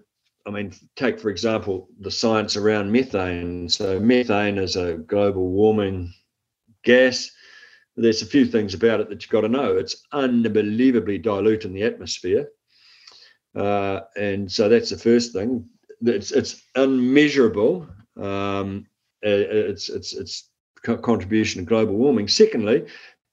I 0.47 0.49
mean, 0.49 0.73
take 0.95 1.19
for 1.19 1.29
example 1.29 1.89
the 1.99 2.09
science 2.09 2.55
around 2.55 2.91
methane. 2.91 3.67
So 3.67 3.99
methane 3.99 4.57
is 4.57 4.77
a 4.77 4.93
global 4.93 5.49
warming 5.49 6.13
gas. 6.83 7.29
there's 7.97 8.21
a 8.21 8.27
few 8.27 8.45
things 8.45 8.73
about 8.73 9.01
it 9.01 9.09
that 9.09 9.21
you've 9.21 9.31
got 9.31 9.41
to 9.41 9.49
know. 9.49 9.75
It's 9.75 10.05
unbelievably 10.13 11.17
dilute 11.17 11.65
in 11.65 11.73
the 11.73 11.83
atmosphere. 11.83 12.47
Uh, 13.55 14.01
and 14.15 14.49
so 14.51 14.69
that's 14.69 14.91
the 14.91 14.97
first 14.97 15.33
thing. 15.33 15.67
It's, 16.01 16.31
it's 16.31 16.61
unmeasurable. 16.75 17.87
Um, 18.15 18.85
it's, 19.21 19.89
it's, 19.89 20.13
it's 20.13 20.49
contribution 20.83 21.61
to 21.61 21.67
global 21.67 21.95
warming. 21.95 22.27
Secondly, 22.27 22.85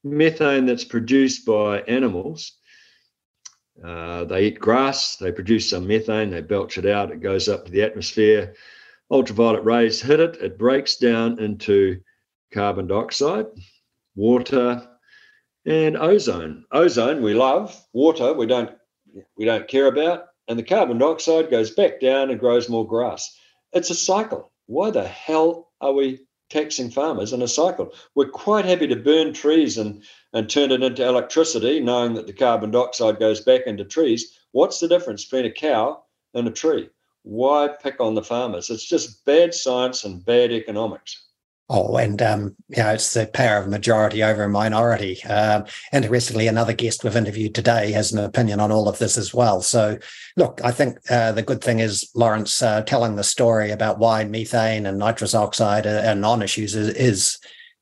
methane 0.02 0.66
that's 0.66 0.84
produced 0.84 1.46
by 1.46 1.82
animals. 1.82 2.58
Uh, 3.82 4.24
they 4.24 4.46
eat 4.46 4.60
grass, 4.60 5.16
they 5.16 5.32
produce 5.32 5.70
some 5.70 5.86
methane, 5.86 6.30
they 6.30 6.40
belch 6.40 6.78
it 6.78 6.86
out, 6.86 7.10
it 7.10 7.20
goes 7.20 7.48
up 7.48 7.64
to 7.64 7.72
the 7.72 7.82
atmosphere. 7.82 8.54
Ultraviolet 9.10 9.64
rays 9.64 10.00
hit 10.00 10.20
it, 10.20 10.36
it 10.36 10.58
breaks 10.58 10.96
down 10.96 11.38
into 11.38 12.00
carbon 12.52 12.86
dioxide, 12.86 13.46
water, 14.14 14.88
and 15.66 15.96
ozone. 15.96 16.64
Ozone 16.72 17.22
we 17.22 17.34
love, 17.34 17.78
water 17.92 18.32
we 18.32 18.46
don't 18.46 18.70
we 19.36 19.44
don't 19.44 19.68
care 19.68 19.86
about, 19.86 20.26
and 20.48 20.58
the 20.58 20.62
carbon 20.62 20.98
dioxide 20.98 21.50
goes 21.50 21.70
back 21.70 22.00
down 22.00 22.30
and 22.30 22.40
grows 22.40 22.68
more 22.68 22.86
grass. 22.86 23.36
It's 23.72 23.90
a 23.90 23.94
cycle. 23.94 24.52
Why 24.66 24.90
the 24.90 25.06
hell 25.06 25.72
are 25.80 25.92
we 25.92 26.26
taxing 26.50 26.90
farmers 26.90 27.32
in 27.32 27.42
a 27.42 27.48
cycle? 27.48 27.92
We're 28.14 28.28
quite 28.28 28.64
happy 28.64 28.86
to 28.86 28.96
burn 28.96 29.32
trees 29.32 29.78
and, 29.78 30.02
and 30.32 30.48
turn 30.48 30.70
it 30.70 30.82
into 30.82 31.06
electricity, 31.06 31.80
knowing 31.80 32.14
that 32.14 32.26
the 32.26 32.32
carbon 32.32 32.70
dioxide 32.70 33.18
goes 33.18 33.40
back 33.40 33.62
into 33.66 33.84
trees. 33.84 34.38
What's 34.52 34.80
the 34.80 34.88
difference 34.88 35.24
between 35.24 35.46
a 35.46 35.52
cow 35.52 36.04
and 36.34 36.46
a 36.46 36.50
tree? 36.50 36.90
Why 37.22 37.68
pick 37.82 38.00
on 38.00 38.14
the 38.14 38.22
farmers? 38.22 38.70
It's 38.70 38.86
just 38.86 39.24
bad 39.24 39.54
science 39.54 40.04
and 40.04 40.24
bad 40.24 40.52
economics. 40.52 41.24
Oh, 41.70 41.96
and 41.96 42.20
um, 42.20 42.54
you 42.68 42.82
know, 42.82 42.90
it's 42.90 43.14
the 43.14 43.26
power 43.26 43.56
of 43.56 43.68
majority 43.68 44.22
over 44.22 44.46
minority. 44.48 45.22
Um, 45.24 45.64
interestingly, 45.94 46.46
another 46.46 46.74
guest 46.74 47.02
we've 47.02 47.16
interviewed 47.16 47.54
today 47.54 47.90
has 47.92 48.12
an 48.12 48.18
opinion 48.18 48.60
on 48.60 48.70
all 48.70 48.86
of 48.86 48.98
this 48.98 49.16
as 49.16 49.32
well. 49.32 49.62
So, 49.62 49.98
look, 50.36 50.60
I 50.62 50.72
think 50.72 50.98
uh, 51.10 51.32
the 51.32 51.42
good 51.42 51.64
thing 51.64 51.78
is 51.78 52.10
Lawrence 52.14 52.60
uh, 52.60 52.82
telling 52.82 53.16
the 53.16 53.24
story 53.24 53.70
about 53.70 53.98
why 53.98 54.24
methane 54.24 54.84
and 54.84 54.98
nitrous 54.98 55.34
oxide 55.34 55.86
are, 55.86 56.14
non-issues 56.14 56.74
is, 56.74 56.88
is, 56.88 57.38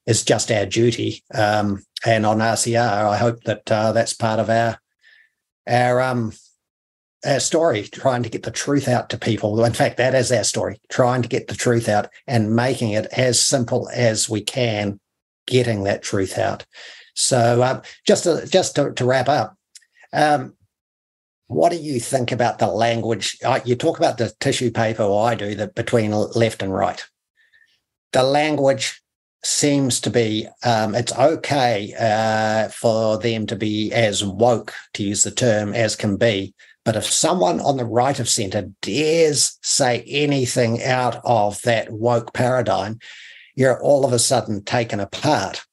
is 0.07 0.25
just 0.25 0.53
our 0.53 0.65
duty. 0.65 1.25
Um, 1.35 1.83
and 2.07 2.25
on 2.25 2.39
RCR, 2.39 3.09
I 3.09 3.17
hope 3.17 3.43
that 3.45 3.71
uh, 3.71 3.91
that's 3.91 4.15
part 4.15 4.39
of 4.39 4.49
our 4.49 4.79
our 5.67 6.01
um, 6.01 6.33
our 7.25 7.41
story, 7.41 7.85
trying 7.85 8.23
to 8.23 8.29
get 8.29 8.43
the 8.43 8.51
truth 8.51 8.89
out 8.89 9.11
to 9.11 9.19
people. 9.19 9.65
In 9.65 9.73
fact, 9.73 9.97
that 9.97 10.15
is 10.15 10.33
our 10.33 10.45
story, 10.45 10.81
trying 10.91 11.23
to 11.23 11.29
get 11.29 11.49
the 11.49 11.55
truth 11.55 11.89
out 11.89 12.09
and 12.27 12.57
making 12.57 12.91
it 12.91 13.07
as 13.13 13.41
simple 13.41 13.89
as 13.95 14.29
we 14.29 14.41
can, 14.41 14.99
getting 15.47 15.85
that 15.85 16.03
truth 16.03 16.39
out. 16.39 16.67
So, 17.15 17.63
um, 17.63 17.83
just 18.07 18.25
to, 18.25 18.47
just 18.47 18.75
to, 18.77 18.93
to 18.93 19.05
wrap 19.05 19.29
up, 19.29 19.57
um, 20.13 20.55
what 21.47 21.71
do 21.71 21.77
you 21.77 22.01
think 22.01 22.33
about 22.33 22.59
the 22.59 22.67
language? 22.67 23.39
You 23.65 23.77
talk 23.77 23.99
about 23.99 24.19
the 24.19 24.33
tissue 24.41 24.71
paper, 24.71 25.03
or 25.03 25.29
I 25.29 25.35
do, 25.35 25.55
that 25.57 25.75
between 25.75 26.11
left 26.13 26.63
and 26.63 26.73
right. 26.73 27.05
The 28.13 28.23
language 28.23 29.03
seems 29.45 30.01
to 30.01 30.11
be 30.11 30.47
um, 30.65 30.95
it's 30.95 31.13
okay 31.13 31.93
uh, 31.99 32.69
for 32.69 33.19
them 33.19 33.47
to 33.47 33.57
be 33.57 33.93
as 33.93 34.25
woke, 34.25 34.73
to 34.95 35.03
use 35.03 35.25
the 35.25 35.31
term, 35.31 35.75
as 35.75 35.97
can 35.97 36.17
be 36.17 36.55
but 36.85 36.97
if 36.97 37.05
someone 37.05 37.61
on 37.61 37.77
the 37.77 37.85
right 37.85 38.19
of 38.19 38.29
centre 38.29 38.71
dares 38.81 39.59
say 39.63 40.03
anything 40.07 40.83
out 40.83 41.21
of 41.25 41.61
that 41.63 41.91
woke 41.91 42.33
paradigm, 42.33 42.99
you're 43.55 43.81
all 43.83 44.05
of 44.05 44.13
a 44.13 44.19
sudden 44.19 44.65
taken 44.65 44.99
apart. 44.99 45.65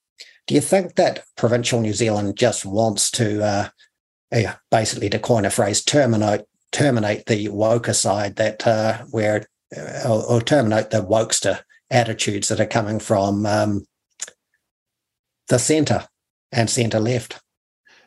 Do 0.46 0.56
you 0.56 0.62
think 0.62 0.96
that 0.96 1.24
provincial 1.36 1.80
New 1.80 1.94
Zealand 1.94 2.38
just 2.38 2.66
wants 2.66 3.12
to, 3.12 3.44
uh, 3.44 3.70
yeah, 4.32 4.56
basically, 4.72 5.10
to 5.10 5.20
coin 5.20 5.46
a 5.46 5.50
phrase, 5.50 5.84
terminate 5.84 6.42
terminate 6.72 7.26
the 7.26 7.48
woker 7.48 7.96
side 7.96 8.36
that 8.36 8.66
uh, 8.68 9.00
where 9.10 9.48
uh, 9.76 10.08
or, 10.08 10.24
or, 10.26 10.42
terminate 10.42 10.92
the 10.92 11.04
wokester 11.04 11.60
attitudes 11.90 12.48
that 12.48 12.60
are 12.60 12.66
coming 12.66 13.00
from 13.00 13.44
um, 13.48 13.88
the 15.48 15.58
centre 15.58 16.08
and 16.52 16.70
centre 16.70 17.00
left? 17.00 17.40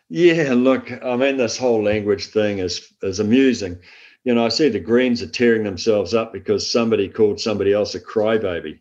Yeah, 0.09 0.53
look, 0.55 0.93
I 1.03 1.17
mean, 1.17 1.37
this 1.39 1.57
whole 1.57 1.83
language 1.83 2.27
thing 2.27 2.59
is 2.59 2.93
is 3.03 3.19
amusing. 3.21 3.79
You 4.25 4.35
know, 4.35 4.45
I 4.47 4.49
see 4.51 4.69
the 4.69 4.79
Greens 4.79 5.23
are 5.23 5.27
tearing 5.27 5.65
themselves 5.65 6.15
up 6.15 6.33
because 6.33 6.71
somebody 6.71 7.09
called 7.09 7.41
somebody 7.41 7.73
else 7.73 7.95
a 7.95 8.01
crybaby. 8.01 8.79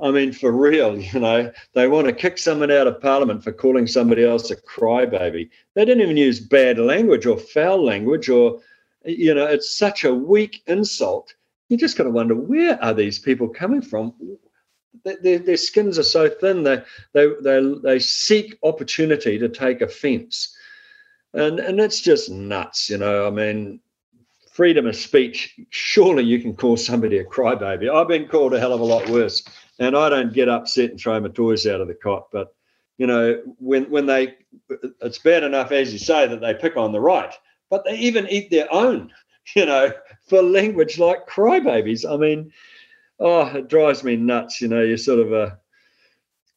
I 0.00 0.10
mean, 0.10 0.32
for 0.32 0.50
real, 0.52 0.98
you 1.12 1.20
know, 1.20 1.52
they 1.74 1.88
want 1.88 2.06
to 2.08 2.12
kick 2.12 2.38
someone 2.38 2.70
out 2.70 2.86
of 2.86 3.00
Parliament 3.00 3.44
for 3.44 3.52
calling 3.52 3.86
somebody 3.86 4.24
else 4.24 4.50
a 4.50 4.56
crybaby. 4.56 5.50
They 5.74 5.84
didn't 5.84 6.02
even 6.02 6.16
use 6.16 6.40
bad 6.40 6.78
language 6.78 7.26
or 7.26 7.38
foul 7.38 7.84
language, 7.84 8.28
or, 8.28 8.60
you 9.04 9.34
know, 9.34 9.46
it's 9.46 9.76
such 9.76 10.04
a 10.04 10.14
weak 10.14 10.62
insult. 10.66 11.34
You 11.68 11.76
just 11.76 11.96
got 11.96 12.04
to 12.04 12.10
wonder 12.10 12.34
where 12.34 12.82
are 12.82 12.94
these 12.94 13.18
people 13.18 13.48
coming 13.48 13.82
from? 13.82 14.14
Their, 15.04 15.38
their 15.38 15.56
skins 15.56 15.98
are 15.98 16.02
so 16.02 16.28
thin 16.28 16.62
they, 16.64 16.82
they 17.14 17.28
they 17.40 17.74
they 17.82 17.98
seek 17.98 18.58
opportunity 18.62 19.38
to 19.38 19.48
take 19.48 19.80
offence 19.80 20.54
and 21.32 21.58
and 21.60 21.80
it's 21.80 22.00
just 22.00 22.30
nuts 22.30 22.90
you 22.90 22.98
know 22.98 23.26
i 23.26 23.30
mean 23.30 23.80
freedom 24.52 24.86
of 24.86 24.94
speech 24.94 25.58
surely 25.70 26.22
you 26.22 26.38
can 26.40 26.54
call 26.54 26.76
somebody 26.76 27.16
a 27.18 27.24
crybaby. 27.24 27.90
I've 27.90 28.06
been 28.06 28.28
called 28.28 28.52
a 28.52 28.60
hell 28.60 28.74
of 28.74 28.80
a 28.80 28.84
lot 28.84 29.08
worse 29.08 29.42
and 29.78 29.96
i 29.96 30.08
don't 30.10 30.34
get 30.34 30.50
upset 30.50 30.90
and 30.90 31.00
throw 31.00 31.18
my 31.20 31.28
toys 31.28 31.66
out 31.66 31.80
of 31.80 31.88
the 31.88 31.94
cot 31.94 32.28
but 32.30 32.54
you 32.98 33.06
know 33.06 33.40
when 33.58 33.90
when 33.90 34.06
they 34.06 34.36
it's 35.00 35.18
bad 35.18 35.42
enough 35.42 35.72
as 35.72 35.92
you 35.92 35.98
say 35.98 36.26
that 36.26 36.40
they 36.40 36.52
pick 36.54 36.76
on 36.76 36.92
the 36.92 37.00
right 37.00 37.32
but 37.70 37.84
they 37.84 37.96
even 37.96 38.28
eat 38.28 38.50
their 38.50 38.72
own 38.72 39.10
you 39.56 39.64
know 39.66 39.90
for 40.28 40.42
language 40.42 40.98
like 40.98 41.26
crybabies. 41.26 42.08
I 42.08 42.16
mean 42.16 42.52
oh 43.22 43.46
it 43.46 43.68
drives 43.68 44.04
me 44.04 44.16
nuts 44.16 44.60
you 44.60 44.68
know 44.68 44.82
you 44.82 44.96
sort 44.96 45.18
of 45.18 45.32
a 45.32 45.58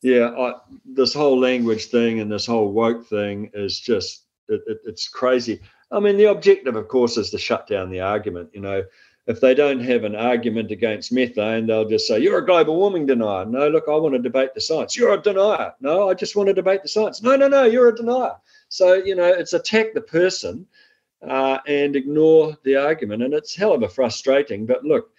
yeah 0.01 0.29
I, 0.29 0.53
this 0.85 1.13
whole 1.13 1.39
language 1.39 1.85
thing 1.85 2.19
and 2.19 2.31
this 2.31 2.45
whole 2.45 2.71
woke 2.71 3.07
thing 3.07 3.49
is 3.53 3.79
just 3.79 4.25
it, 4.47 4.61
it, 4.67 4.79
it's 4.85 5.07
crazy. 5.07 5.61
I 5.91 5.99
mean, 5.99 6.17
the 6.17 6.25
objective, 6.25 6.75
of 6.75 6.87
course, 6.87 7.17
is 7.17 7.29
to 7.31 7.37
shut 7.37 7.67
down 7.67 7.89
the 7.89 8.01
argument. 8.01 8.49
You 8.53 8.61
know, 8.61 8.83
if 9.27 9.41
they 9.41 9.53
don't 9.53 9.79
have 9.79 10.03
an 10.03 10.15
argument 10.15 10.71
against 10.71 11.11
methane, 11.11 11.67
they'll 11.67 11.87
just 11.87 12.07
say, 12.07 12.19
You're 12.19 12.39
a 12.39 12.45
global 12.45 12.75
warming 12.75 13.05
denier. 13.05 13.45
No, 13.45 13.67
look, 13.67 13.85
I 13.87 13.95
want 13.95 14.13
to 14.13 14.19
debate 14.19 14.53
the 14.53 14.61
science. 14.61 14.97
You're 14.97 15.13
a 15.13 15.21
denier. 15.21 15.73
No, 15.79 16.09
I 16.09 16.13
just 16.13 16.35
want 16.35 16.47
to 16.47 16.53
debate 16.53 16.83
the 16.83 16.89
science. 16.89 17.21
No, 17.21 17.35
no, 17.35 17.47
no, 17.47 17.63
you're 17.63 17.89
a 17.89 17.95
denier. 17.95 18.35
So, 18.69 18.93
you 18.93 19.15
know, 19.15 19.27
it's 19.27 19.53
attack 19.53 19.93
the 19.93 20.01
person 20.01 20.67
uh, 21.27 21.59
and 21.67 21.95
ignore 21.95 22.57
the 22.63 22.75
argument. 22.75 23.23
And 23.23 23.33
it's 23.33 23.55
hell 23.55 23.73
of 23.73 23.83
a 23.83 23.89
frustrating. 23.89 24.65
But 24.65 24.83
look, 24.83 25.11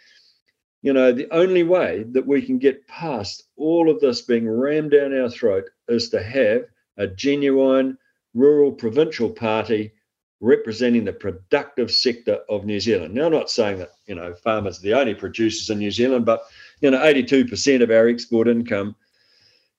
you 0.87 0.93
know, 0.93 1.11
the 1.11 1.27
only 1.33 1.65
way 1.65 2.05
that 2.13 2.25
we 2.25 2.41
can 2.41 2.59
get 2.59 2.87
past 2.87 3.43
all 3.57 3.91
of 3.91 3.99
this 3.99 4.23
being 4.23 4.49
rammed 4.49 4.93
down 4.93 5.19
our 5.19 5.29
throat 5.29 5.65
is 5.89 6.11
to 6.11 6.23
have 6.23 6.63
a 6.97 7.09
genuine 7.09 7.99
rural 8.35 8.71
provincial 8.71 9.29
party 9.29 9.93
representing 10.41 11.05
the 11.05 11.13
productive 11.13 11.91
sector 11.91 12.39
of 12.49 12.65
New 12.65 12.79
Zealand. 12.79 13.15
Now, 13.15 13.27
I'm 13.27 13.33
not 13.33 13.51
saying 13.51 13.79
that 13.79 13.95
you 14.07 14.15
know 14.15 14.33
farmers 14.45 14.79
are 14.79 14.83
the 14.83 14.95
only 14.95 15.17
producers 15.17 15.71
in 15.71 15.79
New 15.79 15.91
Zealand, 15.91 16.25
but 16.25 16.45
you 16.81 16.93
know, 16.93 17.01
82% 17.01 17.83
of 17.83 17.91
our 17.91 18.07
export 18.07 18.47
income. 18.47 18.95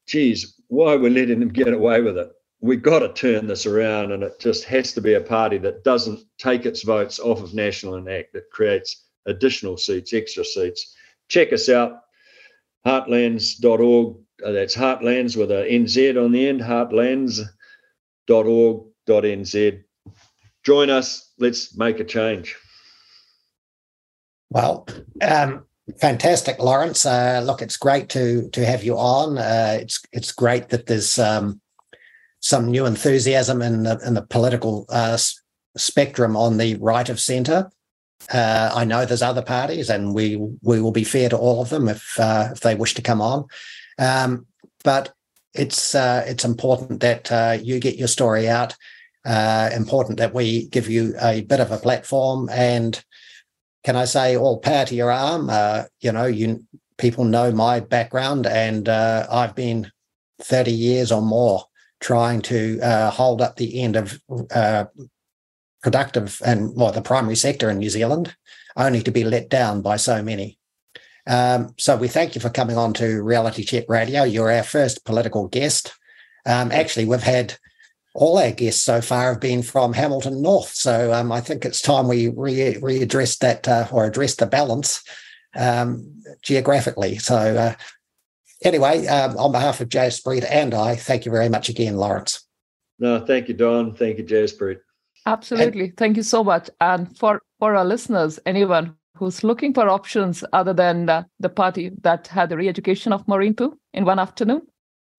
Geez, 0.07 0.59
why 0.67 0.97
we're 0.97 1.09
letting 1.09 1.39
them 1.39 1.47
get 1.47 1.71
away 1.71 2.01
with 2.01 2.17
it? 2.17 2.33
We've 2.59 2.83
got 2.83 2.99
to 2.99 3.13
turn 3.13 3.47
this 3.47 3.65
around, 3.65 4.11
and 4.11 4.23
it 4.23 4.41
just 4.41 4.65
has 4.65 4.91
to 4.91 4.99
be 4.99 5.13
a 5.13 5.21
party 5.21 5.57
that 5.59 5.85
doesn't 5.85 6.19
take 6.37 6.65
its 6.65 6.83
votes 6.83 7.17
off 7.17 7.41
of 7.41 7.53
National 7.53 7.95
and 7.95 8.09
ACT, 8.09 8.33
that 8.33 8.51
creates 8.51 9.06
additional 9.27 9.77
seats, 9.77 10.13
extra 10.13 10.43
seats. 10.43 10.95
Check 11.29 11.53
us 11.53 11.69
out, 11.69 11.99
heartlands.org. 12.85 14.17
Uh, 14.45 14.51
that's 14.51 14.75
Heartlands 14.75 15.35
with 15.35 15.51
a 15.51 15.65
NZ 15.65 16.23
on 16.23 16.31
the 16.31 16.47
end, 16.47 16.61
Heartlands 16.61 17.41
www.org.nz. 18.27 19.83
Join 20.63 20.89
us. 20.89 21.31
Let's 21.39 21.77
make 21.77 21.99
a 21.99 22.03
change. 22.03 22.55
Well, 24.49 24.87
um, 25.21 25.65
fantastic, 25.99 26.59
Lawrence. 26.59 27.05
Uh, 27.05 27.41
look, 27.45 27.61
it's 27.61 27.77
great 27.77 28.09
to 28.09 28.49
to 28.49 28.65
have 28.65 28.83
you 28.83 28.97
on. 28.97 29.37
Uh, 29.37 29.77
it's 29.81 30.01
it's 30.11 30.31
great 30.31 30.69
that 30.69 30.87
there's 30.87 31.19
um, 31.19 31.61
some 32.39 32.69
new 32.71 32.85
enthusiasm 32.85 33.61
in 33.61 33.83
the 33.83 33.99
in 34.05 34.13
the 34.13 34.21
political 34.21 34.85
uh, 34.89 35.17
spectrum 35.75 36.35
on 36.35 36.57
the 36.57 36.75
right 36.75 37.09
of 37.09 37.19
centre. 37.19 37.69
Uh, 38.31 38.71
I 38.73 38.85
know 38.85 39.05
there's 39.05 39.21
other 39.21 39.41
parties, 39.41 39.89
and 39.89 40.13
we 40.13 40.35
we 40.61 40.81
will 40.81 40.91
be 40.91 41.03
fair 41.03 41.29
to 41.29 41.37
all 41.37 41.61
of 41.61 41.69
them 41.69 41.87
if 41.87 42.19
uh, 42.19 42.49
if 42.51 42.59
they 42.59 42.75
wish 42.75 42.93
to 42.95 43.01
come 43.01 43.21
on. 43.21 43.45
Um, 43.97 44.45
but 44.83 45.13
it's 45.53 45.95
uh, 45.95 46.23
it's 46.27 46.45
important 46.45 46.99
that 47.01 47.31
uh, 47.31 47.57
you 47.61 47.79
get 47.79 47.97
your 47.97 48.07
story 48.07 48.49
out. 48.49 48.75
Uh, 49.25 49.69
important 49.75 50.17
that 50.19 50.33
we 50.33 50.67
give 50.67 50.89
you 50.89 51.13
a 51.21 51.41
bit 51.41 51.59
of 51.59 51.71
a 51.71 51.77
platform. 51.77 52.49
And 52.49 53.03
can 53.83 53.97
I 53.97 54.05
say, 54.05 54.37
all 54.37 54.59
power 54.59 54.85
to 54.85 54.95
your 54.95 55.11
arm? 55.11 55.49
Uh, 55.49 55.83
you 55.99 56.11
know, 56.11 56.25
you 56.25 56.65
people 56.97 57.25
know 57.25 57.51
my 57.51 57.79
background, 57.79 58.45
and 58.45 58.89
I've 58.89 59.55
been 59.55 59.91
thirty 60.41 60.71
years 60.71 61.11
or 61.11 61.21
more 61.21 61.63
trying 61.99 62.41
to 62.43 62.79
hold 63.11 63.41
up 63.41 63.55
the 63.55 63.81
end 63.81 63.95
of 63.95 64.19
productive 65.81 66.41
and 66.45 66.75
well, 66.75 66.91
the 66.91 67.01
primary 67.01 67.35
sector 67.35 67.69
in 67.69 67.77
New 67.77 67.89
Zealand, 67.89 68.35
only 68.75 69.01
to 69.03 69.11
be 69.11 69.23
let 69.23 69.49
down 69.49 69.81
by 69.81 69.97
so 69.97 70.21
many. 70.21 70.57
Um, 71.27 71.73
so 71.77 71.97
we 71.97 72.07
thank 72.07 72.35
you 72.35 72.41
for 72.41 72.49
coming 72.49 72.77
on 72.77 72.93
to 72.95 73.21
Reality 73.21 73.63
Check 73.63 73.85
Radio. 73.89 74.23
You're 74.23 74.51
our 74.51 74.63
first 74.63 75.03
political 75.05 75.47
guest. 75.47 75.93
Um, 76.45 76.71
actually, 76.71 77.05
we've 77.05 77.21
had 77.21 77.57
all 78.13 78.39
our 78.39 78.51
guests 78.51 78.81
so 78.81 79.01
far 79.01 79.33
have 79.33 79.41
been 79.41 79.61
from 79.61 79.93
Hamilton 79.93 80.41
North. 80.41 80.69
So 80.69 81.13
um, 81.13 81.31
I 81.31 81.41
think 81.41 81.65
it's 81.65 81.81
time 81.81 82.07
we 82.07 82.29
re- 82.29 82.75
readdress 82.75 83.37
that 83.39 83.67
uh, 83.67 83.87
or 83.91 84.05
address 84.05 84.35
the 84.35 84.47
balance 84.47 85.03
um, 85.55 86.23
geographically. 86.41 87.17
So 87.17 87.35
uh, 87.35 87.75
anyway, 88.63 89.05
um, 89.07 89.37
on 89.37 89.51
behalf 89.51 89.81
of 89.81 89.89
Jaspreet 89.89 90.45
and 90.49 90.73
I, 90.73 90.95
thank 90.95 91.25
you 91.25 91.31
very 91.31 91.49
much 91.49 91.69
again, 91.69 91.97
Lawrence. 91.97 92.43
No, 92.99 93.23
thank 93.23 93.49
you, 93.49 93.53
Don. 93.53 93.93
Thank 93.93 94.17
you, 94.17 94.23
Jaspreet. 94.23 94.79
Absolutely. 95.27 95.89
And, 95.89 95.97
thank 95.97 96.17
you 96.17 96.23
so 96.23 96.43
much. 96.43 96.69
And 96.79 97.15
for, 97.17 97.41
for 97.59 97.75
our 97.75 97.85
listeners, 97.85 98.39
anyone 98.45 98.95
who's 99.17 99.43
looking 99.43 99.73
for 99.73 99.89
options 99.89 100.43
other 100.53 100.73
than 100.73 101.09
uh, 101.09 101.23
the 101.39 101.49
party 101.49 101.91
that 102.01 102.27
had 102.27 102.49
the 102.49 102.57
re-education 102.57 103.11
of 103.11 103.27
marine 103.27 103.53
poo 103.53 103.77
in 103.93 104.05
one 104.05 104.19
afternoon, 104.19 104.61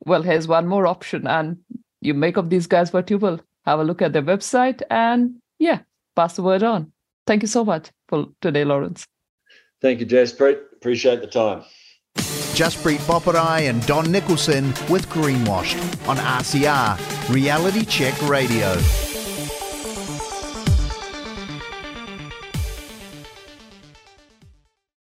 well, 0.07 0.23
here's 0.23 0.49
one 0.49 0.67
more 0.67 0.87
option. 0.87 1.27
And 1.27 1.59
you 2.01 2.15
make 2.15 2.39
of 2.39 2.49
these 2.49 2.67
guys 2.67 2.93
what 2.93 3.11
you 3.11 3.19
will. 3.19 3.41
Have 3.67 3.81
a 3.81 3.85
look 3.85 4.01
at 4.01 4.15
their 4.15 4.23
website 4.23 4.81
and 4.89 5.35
yeah, 5.59 5.81
pass 6.17 6.37
the 6.37 6.43
word 6.43 6.63
on. 6.63 6.91
Thank 7.27 7.43
you 7.43 7.49
so 7.49 7.67
much 7.67 7.91
for 8.09 8.29
today, 8.41 8.65
Lawrence. 8.65 9.05
Thank 9.83 10.01
you, 10.01 10.07
Jaspreet. 10.07 10.59
Appreciate 10.73 11.21
the 11.21 11.27
time. 11.27 11.65
Jaspreet 12.17 12.99
Boparai 13.01 13.69
and 13.69 13.85
Don 13.87 14.11
Nicholson 14.11 14.69
with 14.89 15.07
Greenwashed 15.11 16.09
on 16.09 16.17
RCR, 16.17 16.99
Reality 17.33 17.85
Check 17.85 18.21
Radio. 18.23 18.75